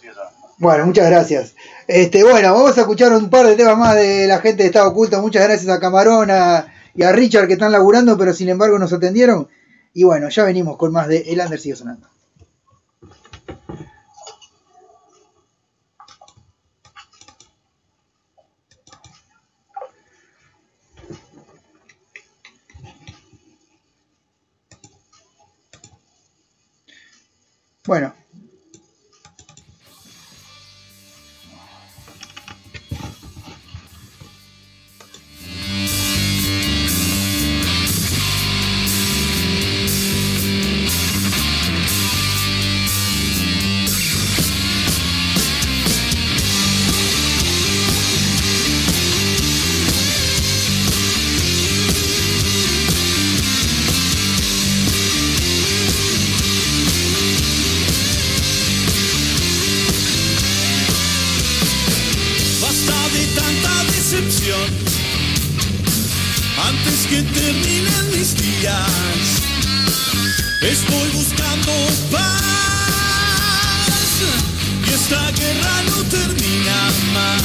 [0.58, 1.54] Bueno, muchas gracias.
[1.86, 4.90] Este, bueno, vamos a escuchar un par de temas más de la gente de Estado
[4.90, 5.20] Oculto.
[5.22, 8.92] Muchas gracias a Camarón a- y a Richard que están laburando, pero sin embargo nos
[8.92, 9.48] atendieron.
[9.94, 12.08] Y bueno, ya venimos con más de El Under sigue sonando.
[27.90, 28.14] Bueno,
[70.60, 71.72] Estoy buscando
[72.10, 72.42] paz
[74.86, 77.42] y esta guerra no termina más.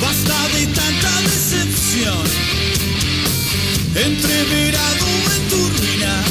[0.00, 2.22] Basta de tanta decepción,
[3.96, 6.22] entreverado en tu ruina.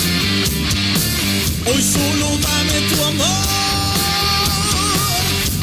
[1.65, 3.47] Hoy solo dame tu amor.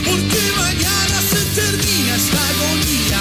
[0.04, 3.20] Porque mañana se termina esta agonía.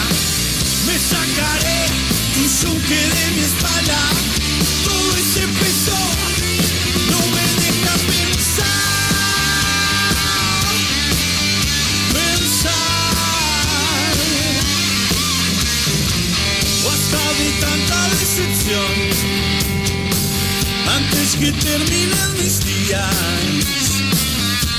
[0.85, 1.87] Me sacaré
[2.33, 4.42] tu yunque de mi espalda.
[21.43, 23.03] que terminen mis días.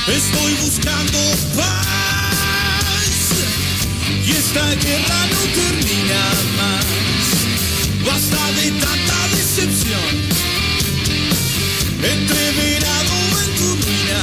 [0.09, 1.19] Estoy buscando
[1.55, 3.17] paz
[4.27, 6.23] y esta guerra no termina
[6.59, 6.87] más.
[8.07, 10.11] Basta de tanta decepción,
[12.03, 14.21] entreverado en tu ruina.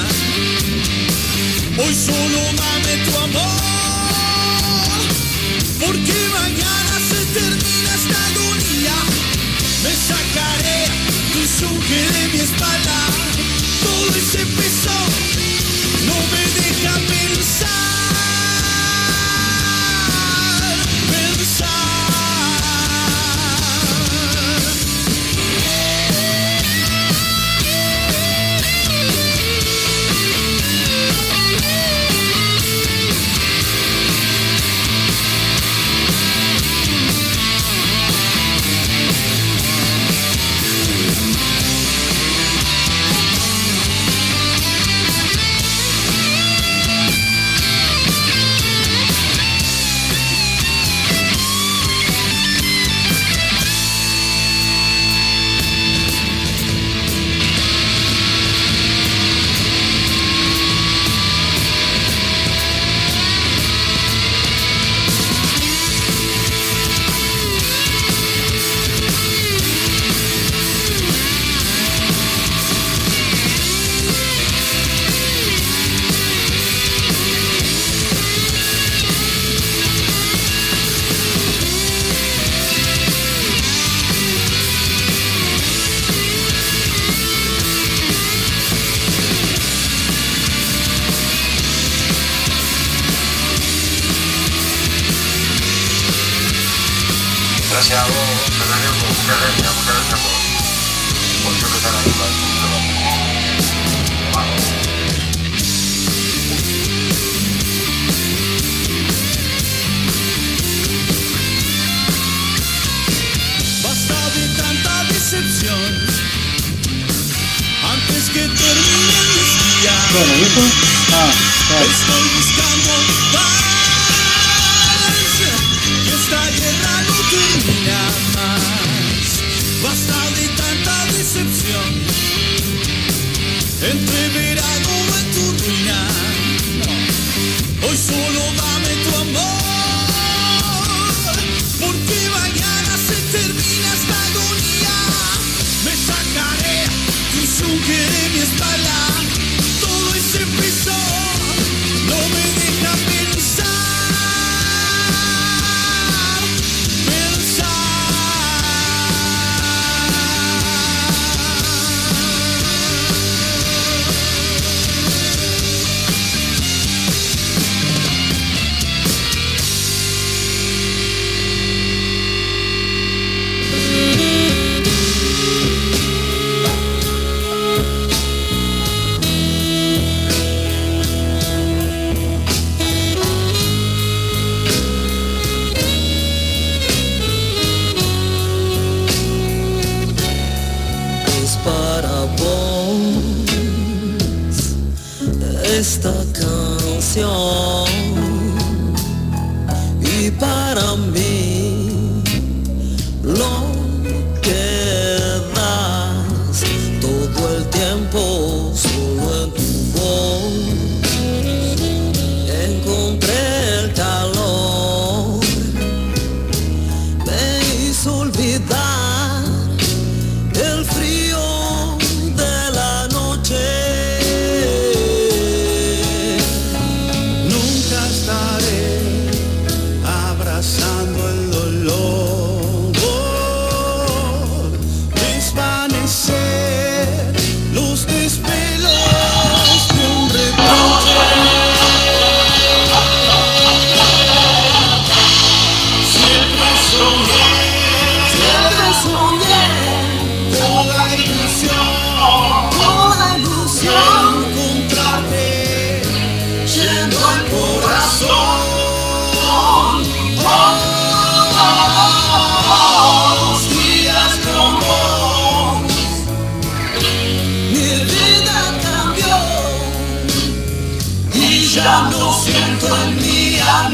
[1.77, 3.61] Hoy solo dame tu amor,
[5.79, 6.50] porque mañana.
[12.41, 13.07] espalda,
[13.83, 14.89] todo ese peso
[16.05, 17.90] no me deja pensar.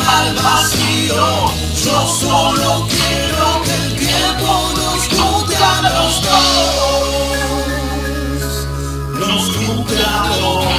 [0.07, 1.51] al vacío.
[1.83, 7.07] Yo solo quiero que el tiempo nos junte a los dos.
[9.19, 10.76] Nos junte a los dos.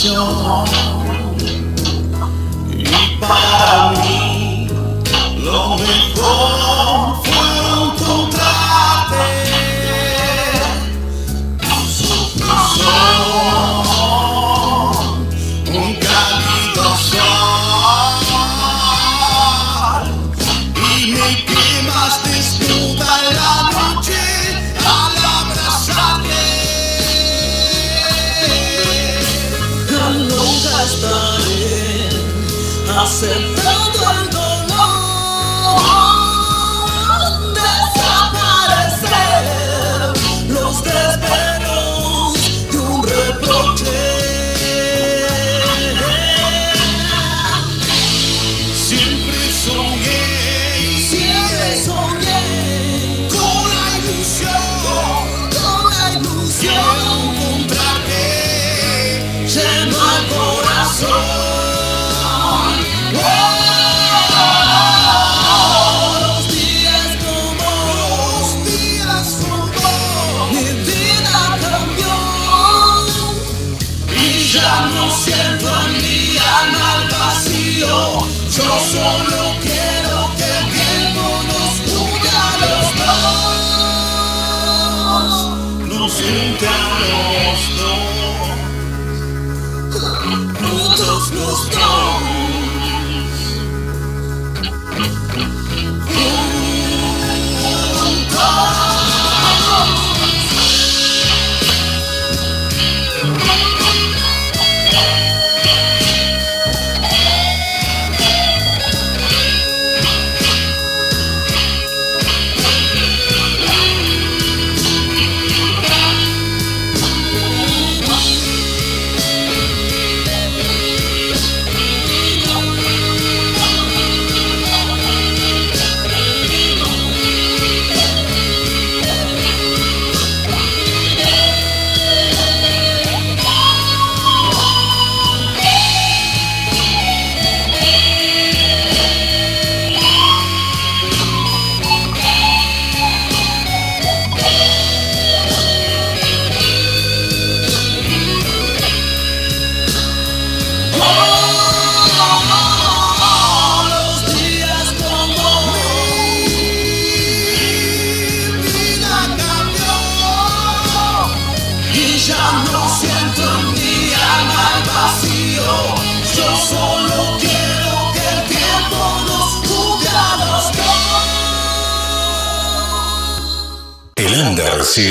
[0.00, 0.64] Sensación
[2.70, 4.68] y para mí
[5.44, 6.89] lo mejor
[33.22, 33.49] myself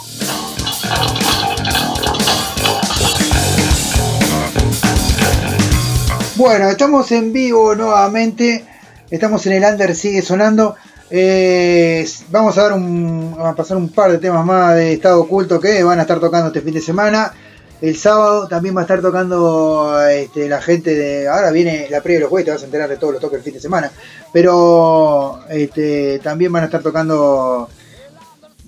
[6.36, 8.68] Bueno, estamos en vivo nuevamente.
[9.10, 10.76] Estamos en el Under, sigue sonando.
[11.12, 15.60] Eh, vamos a dar un, a pasar un par de temas más de estado oculto
[15.60, 17.34] que van a estar tocando este fin de semana.
[17.82, 21.30] El sábado también va a estar tocando este, la gente de.
[21.30, 23.38] Ahora viene la previa de los jueves, te vas a enterar de todos los toques
[23.38, 23.92] del fin de semana.
[24.34, 27.70] Pero este, también van a estar tocando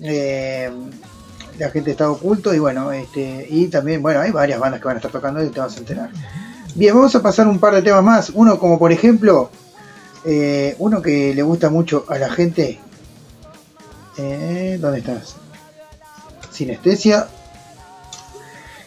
[0.00, 0.70] eh,
[1.58, 2.54] la gente de estado oculto.
[2.54, 5.50] Y bueno, este, y también, bueno, hay varias bandas que van a estar tocando y
[5.50, 6.08] te vas a enterar.
[6.74, 8.30] Bien, vamos a pasar un par de temas más.
[8.30, 9.50] Uno como por ejemplo,
[10.24, 12.78] eh, uno que le gusta mucho a la gente.
[14.18, 15.36] Eh, ¿Dónde estás?
[16.50, 17.28] Sinestesia.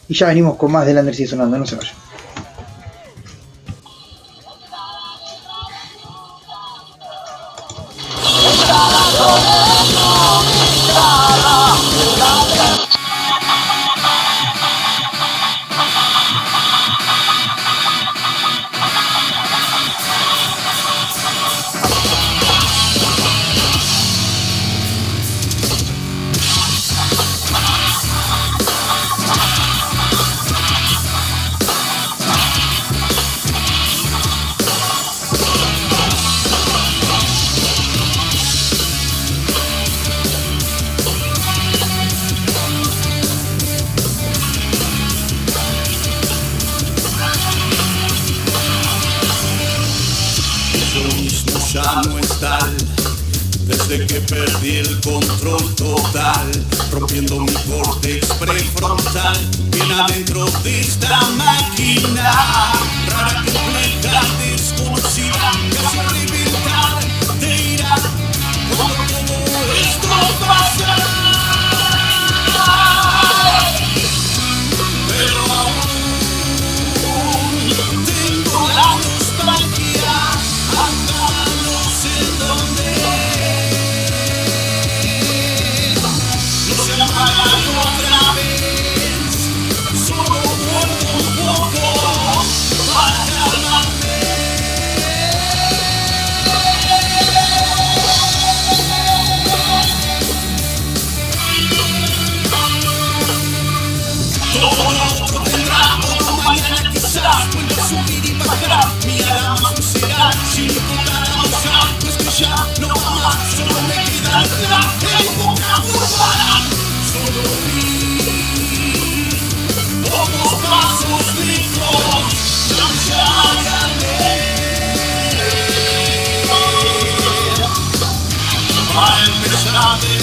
[0.08, 2.05] Y ya venimos con más del Under sigue sonando, no se vayan.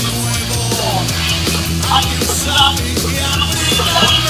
[0.02, 1.04] Nuevo
[1.90, 4.21] Alguien sabe que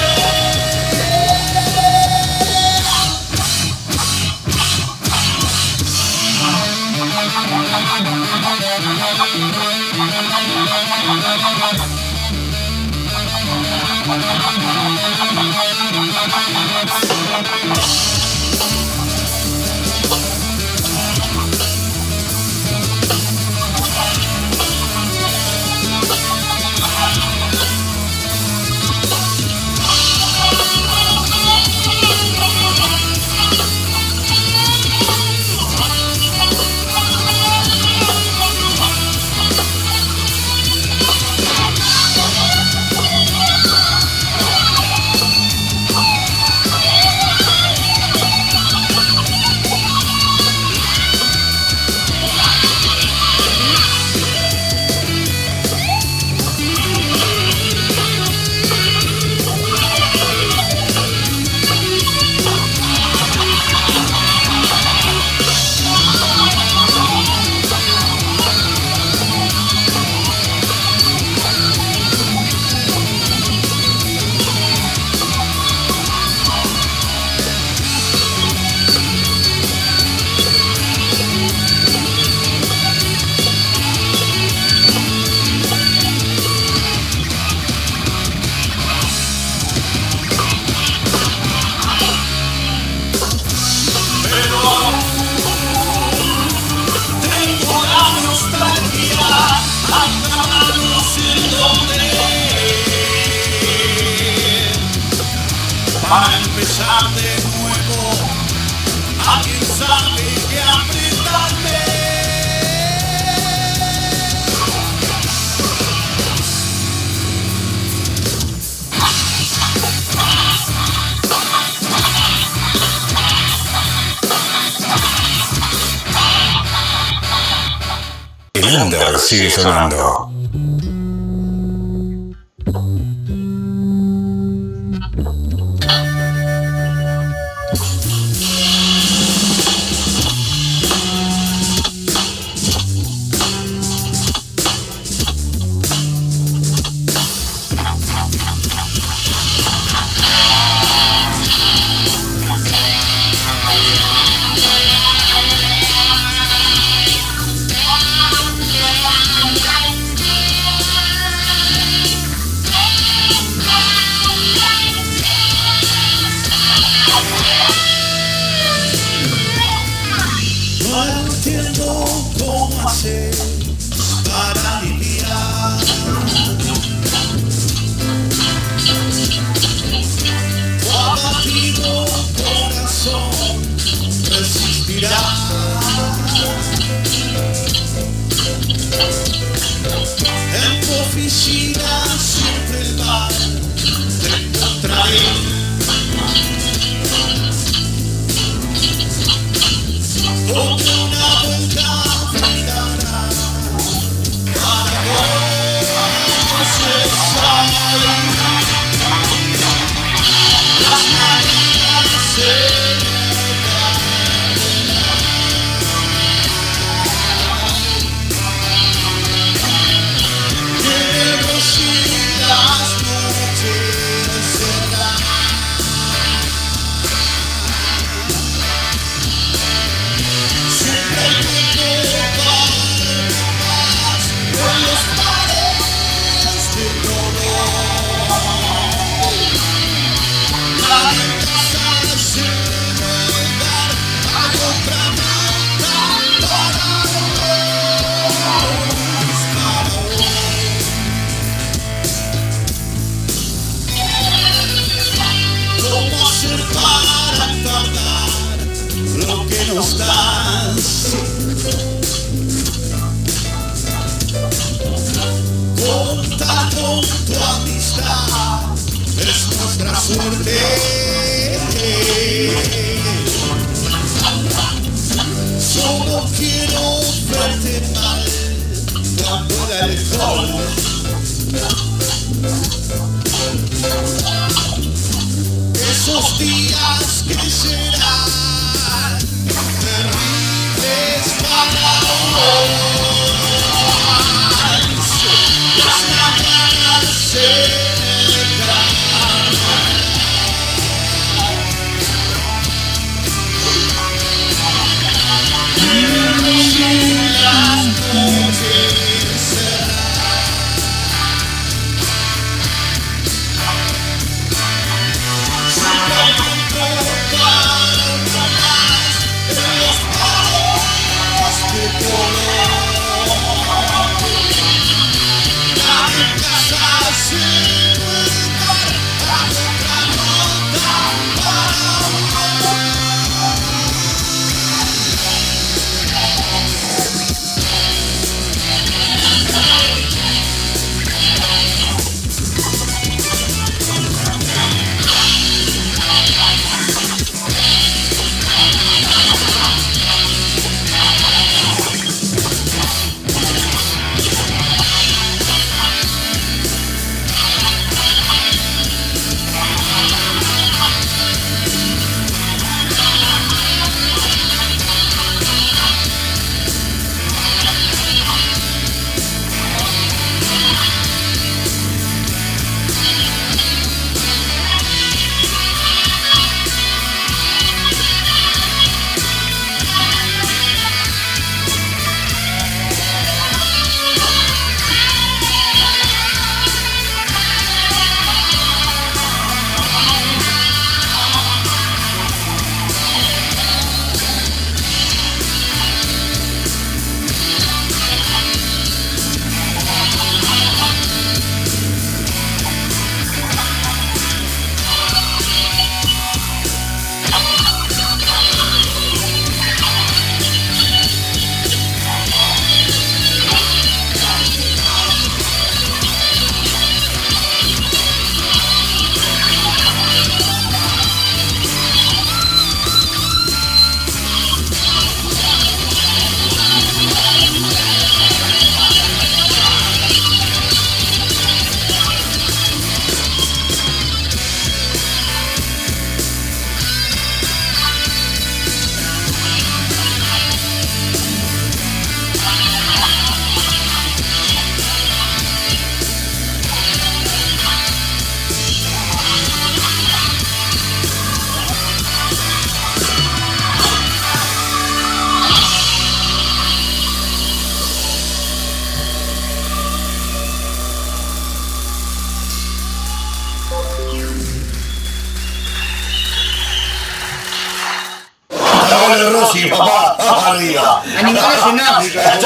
[469.52, 470.16] Rossi, papá,
[470.48, 471.02] arriba.
[471.18, 472.38] Animales en África.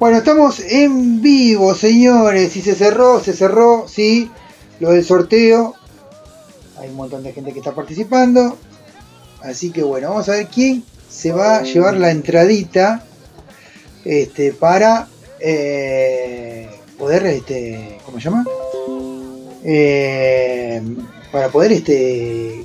[0.00, 2.52] Bueno, estamos en vivo, señores.
[2.52, 4.30] Si se cerró, se cerró, sí.
[4.80, 5.74] Lo del sorteo.
[6.78, 8.56] Hay un montón de gente que está participando.
[9.42, 13.04] Así que bueno, vamos a ver quién se va a llevar la entradita.
[14.02, 15.06] Este, para
[15.38, 18.46] eh, poder, este, ¿cómo se llama?
[19.64, 20.82] Eh,
[21.30, 22.64] para poder, este,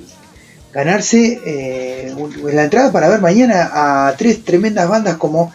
[0.72, 2.14] ganarse eh,
[2.44, 5.52] la entrada para ver mañana a tres tremendas bandas como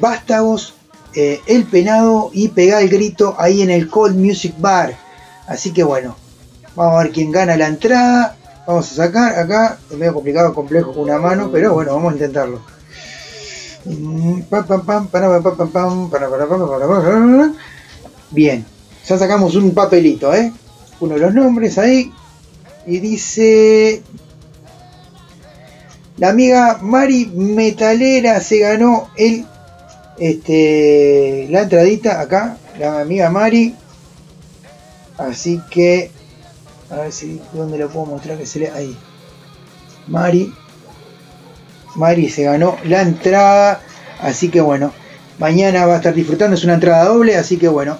[0.00, 0.77] Vástagos,
[1.20, 4.96] eh, El Penado y Pegar el Grito ahí en el Cold Music Bar.
[5.48, 6.14] Así que bueno,
[6.76, 8.36] vamos a ver quién gana la entrada.
[8.68, 12.14] Vamos a sacar acá, es medio complicado, complejo con una mano, pero bueno, vamos a
[12.14, 12.60] intentarlo.
[18.30, 18.64] Bien,
[19.04, 20.52] ya sacamos un papelito, ¿eh?
[21.00, 22.12] Uno de los nombres ahí.
[22.86, 24.04] Y dice...
[26.16, 29.46] La amiga Mari Metalera se ganó el
[30.18, 32.58] este la entradita acá.
[32.78, 33.74] la amiga Mari.
[35.16, 36.10] Así que,
[36.90, 38.96] a ver si dónde lo puedo mostrar que se le ahí.
[40.06, 40.52] Mari.
[41.96, 43.80] Mari se ganó la entrada.
[44.20, 44.92] Así que bueno,
[45.38, 46.54] mañana va a estar disfrutando.
[46.54, 47.98] Es una entrada doble, así que bueno,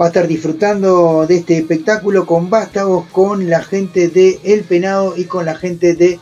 [0.00, 5.14] va a estar disfrutando de este espectáculo con vástagos, con la gente de El Penado
[5.16, 6.18] y con la gente de.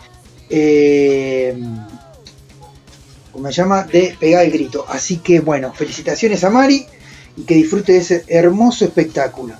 [0.50, 1.56] Eh,
[3.38, 3.84] ¿Cómo se llama?
[3.84, 4.84] De Pegar el Grito.
[4.88, 6.84] Así que bueno, felicitaciones a Mari
[7.36, 9.54] y que disfrute de ese hermoso espectáculo.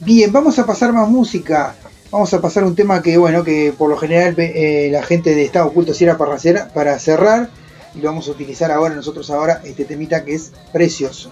[0.00, 1.74] Bien, vamos a pasar más música.
[2.10, 5.46] Vamos a pasar un tema que, bueno, que por lo general eh, la gente de
[5.46, 6.36] Estado Oculto si era para,
[6.74, 7.48] para cerrar.
[7.94, 11.30] Y lo vamos a utilizar ahora, nosotros ahora, este temita que es precioso.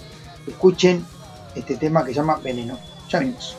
[0.49, 1.05] Escuchen
[1.55, 2.79] este tema que se llama Veneno.
[3.11, 3.59] Ya venimos.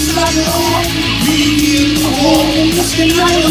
[0.00, 0.44] es necesario
[1.24, 3.48] Viviendo como un escenario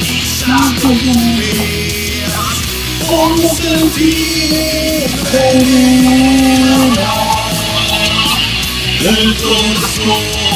[0.00, 2.56] Quizás no veas
[3.08, 6.92] Cómo sentir veneno
[9.00, 10.50] El corazón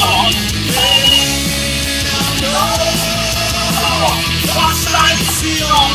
[4.55, 5.89] Falsa ilusión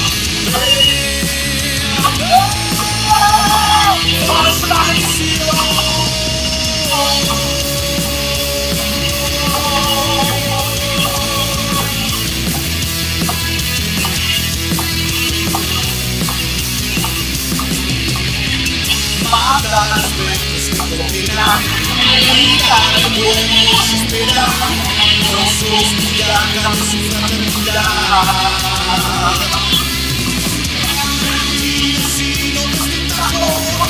[31.21, 33.80] Mentir si no te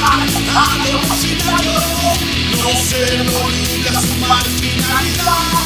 [0.00, 1.72] escucharon Luchar a lo originario
[2.62, 5.60] No ser voluble a su marginalidad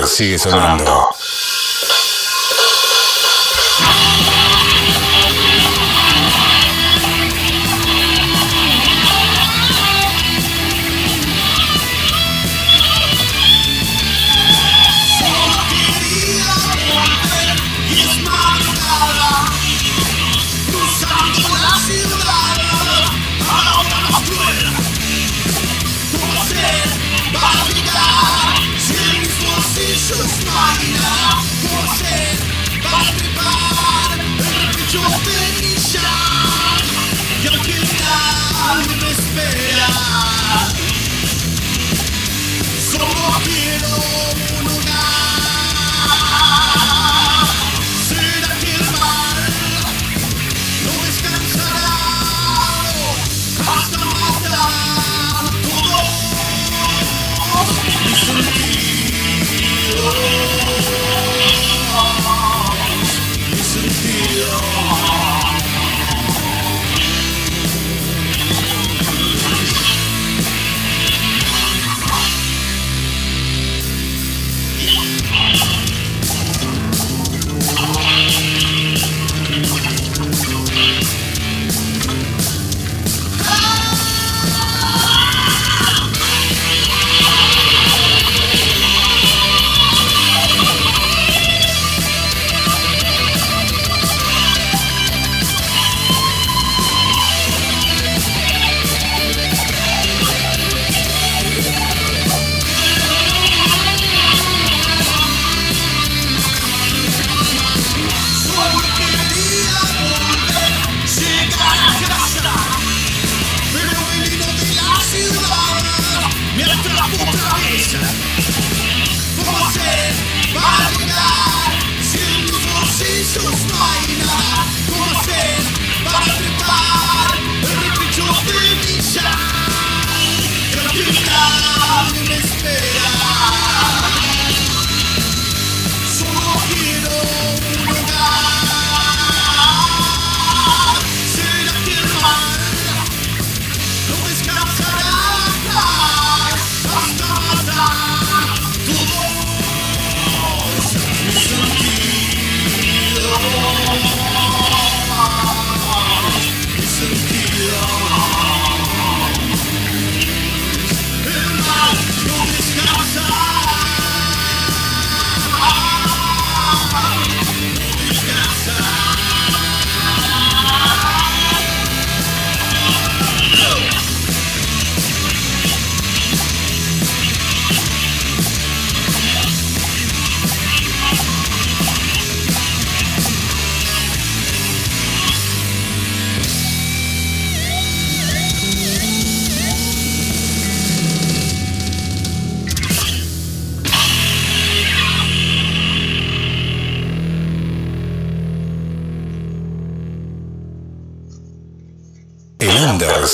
[0.06, 1.08] sigue sonando.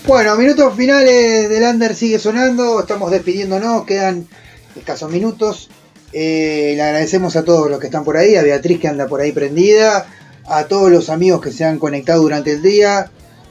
[0.05, 4.27] Bueno, minutos finales del Under sigue sonando, estamos despidiéndonos, quedan
[4.75, 5.71] escasos minutos.
[6.13, 9.21] Eh, le agradecemos a todos los que están por ahí, a Beatriz que anda por
[9.21, 10.05] ahí prendida,
[10.45, 13.09] a todos los amigos que se han conectado durante el día.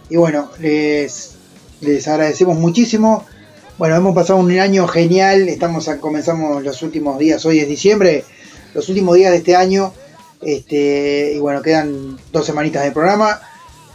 [0.09, 1.33] Y bueno, les,
[1.81, 3.27] les agradecemos muchísimo.
[3.79, 8.25] Bueno, hemos pasado un año genial, estamos comenzamos los últimos días, hoy es diciembre,
[8.75, 9.93] los últimos días de este año.
[10.41, 13.41] Este, y bueno, quedan dos semanitas de programa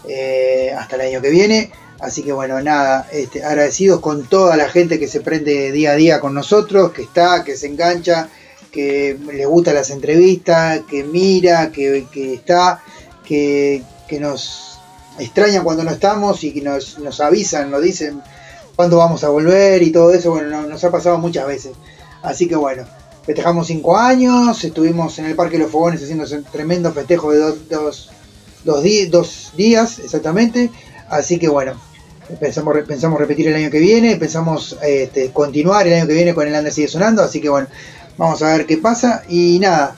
[0.08, 1.72] eh, hasta el año que viene.
[2.00, 5.96] Así que bueno, nada, este, agradecidos con toda la gente que se prende día a
[5.96, 8.30] día con nosotros, que está, que se engancha,
[8.72, 12.82] que le gustan las entrevistas, que mira, que, que está,
[13.26, 14.80] que, que nos
[15.20, 18.22] extraña cuando no estamos y que nos, nos avisan, nos dicen
[18.76, 20.32] cuándo vamos a volver y todo eso.
[20.32, 21.72] Bueno, no- nos ha pasado muchas veces.
[22.22, 22.86] Así que bueno,
[23.26, 27.40] festejamos cinco años, estuvimos en el Parque de los Fogones haciendo ese tremendo festejo de
[27.40, 28.10] dos, dos,
[28.64, 30.70] dos, dos días exactamente.
[31.10, 31.80] Así que bueno,
[32.40, 36.48] pensamos, pensamos repetir el año que viene, pensamos este, continuar el año que viene con
[36.48, 37.24] el Under Sigue Sonando.
[37.24, 37.68] Así que bueno,
[38.18, 39.24] vamos a ver qué pasa.
[39.30, 39.96] Y nada,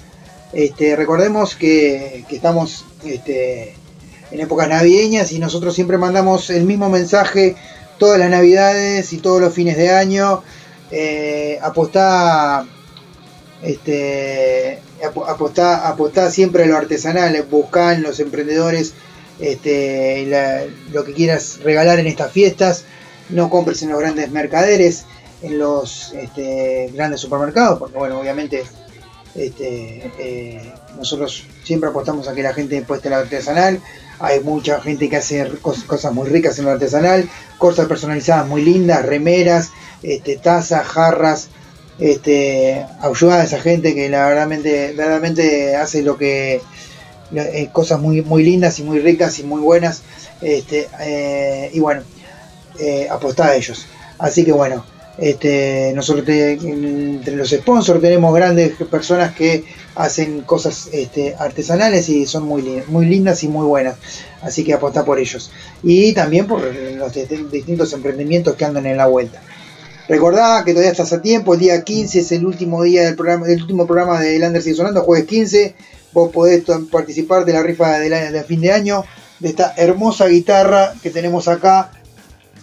[0.53, 3.75] este, recordemos que, estamos este,
[4.31, 7.55] en épocas navideñas y nosotros siempre mandamos el mismo mensaje
[7.97, 10.41] todas las navidades y todos los fines de año.
[10.91, 12.65] Eh, apostá,
[13.61, 14.79] este,
[16.31, 18.93] siempre a lo artesanal, buscá en los emprendedores
[19.39, 20.27] este,
[20.91, 22.85] lo que quieras regalar en estas fiestas.
[23.29, 25.05] No compres en los grandes mercaderes,
[25.41, 28.63] en los este, grandes supermercados, porque bueno, obviamente
[29.35, 33.79] este, eh, nosotros siempre apostamos a que la gente apueste en lo artesanal.
[34.19, 38.61] Hay mucha gente que hace cos- cosas muy ricas en lo artesanal, cosas personalizadas muy
[38.63, 39.69] lindas, remeras,
[40.03, 41.47] este, tazas, jarras.
[41.99, 46.61] Este, ayuda a esa gente que la verdaderamente, verdaderamente hace lo que
[47.35, 50.01] eh, cosas muy, muy lindas y muy ricas y muy buenas.
[50.41, 52.01] Este, eh, y bueno,
[52.79, 53.85] eh, apostá a ellos.
[54.17, 54.85] Así que bueno,
[55.21, 59.63] este, nosotros entre los sponsors tenemos grandes personas que
[59.95, 63.95] hacen cosas este, artesanales y son muy, muy lindas y muy buenas.
[64.41, 65.51] Así que apostá por ellos.
[65.83, 69.41] Y también por los dist- distintos emprendimientos que andan en la vuelta.
[70.07, 73.45] Recordá que todavía estás a tiempo, el día 15 es el último día del programa,
[73.47, 75.75] el último programa de Lander Sigue Sonando, jueves 15.
[76.13, 79.03] Vos podés participar de la rifa de, la- de fin de año,
[79.39, 81.91] de esta hermosa guitarra que tenemos acá.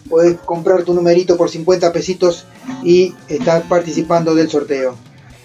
[0.09, 2.47] Podés comprar tu numerito por 50 pesitos
[2.83, 4.97] y estar participando del sorteo.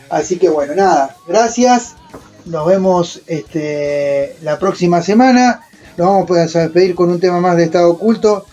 [0.10, 1.96] Así que bueno, nada, gracias.
[2.46, 5.62] Nos vemos este, la próxima semana.
[5.98, 8.46] Nos vamos a despedir con un tema más de estado oculto.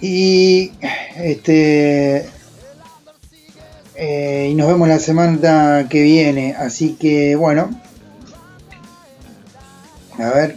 [0.00, 0.72] Y
[1.16, 2.28] este
[3.94, 6.54] eh, y nos vemos la semana que viene.
[6.54, 7.80] Así que bueno.
[10.18, 10.56] A ver.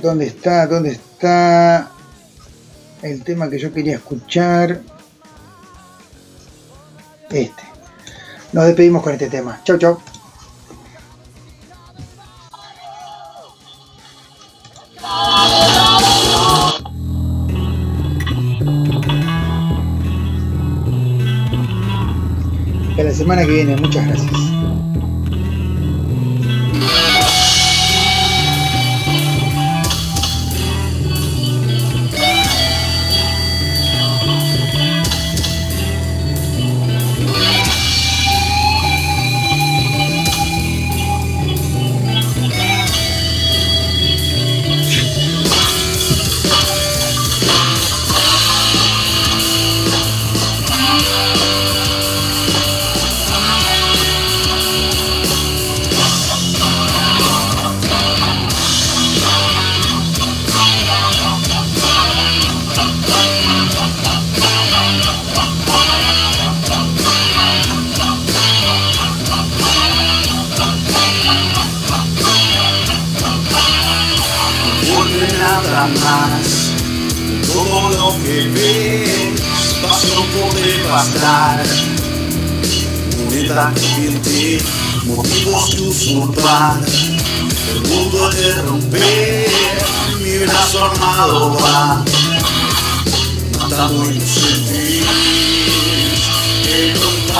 [0.00, 0.66] ¿Dónde está?
[0.66, 1.90] ¿Dónde está
[3.02, 4.80] el tema que yo quería escuchar?
[7.30, 7.62] Este.
[8.52, 9.60] Nos despedimos con este tema.
[9.64, 9.98] Chau, chau.
[22.96, 23.76] La semana que viene.
[23.76, 24.49] Muchas gracias.
[81.00, 81.64] Bastar.
[83.24, 84.58] Moneda corriente,
[85.04, 86.78] motivos de usurpar.
[87.72, 89.50] El mundo de romper,
[90.22, 92.04] mi brazo armado va.
[93.58, 95.04] Matando inocentes
[96.64, 97.32] que no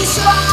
[0.00, 0.43] y su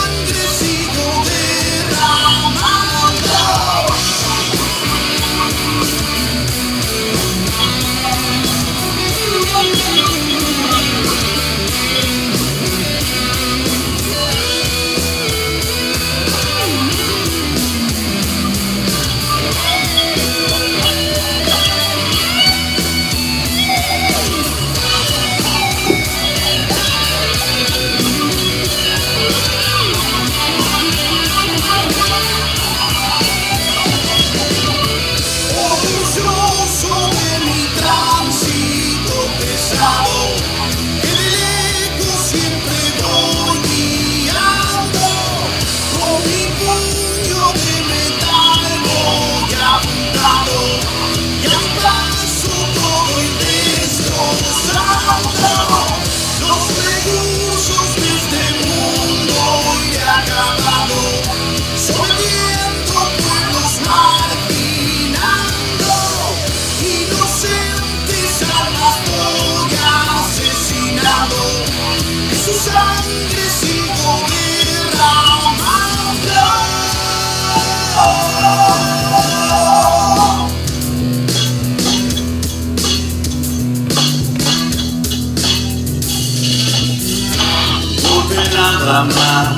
[88.92, 89.56] nada.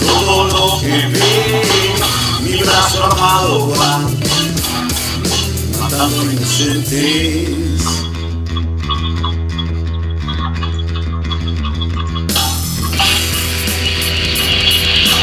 [0.00, 1.62] Todo lo que ve,
[2.42, 4.00] mi brazo armado va,
[5.80, 7.53] matando inocente.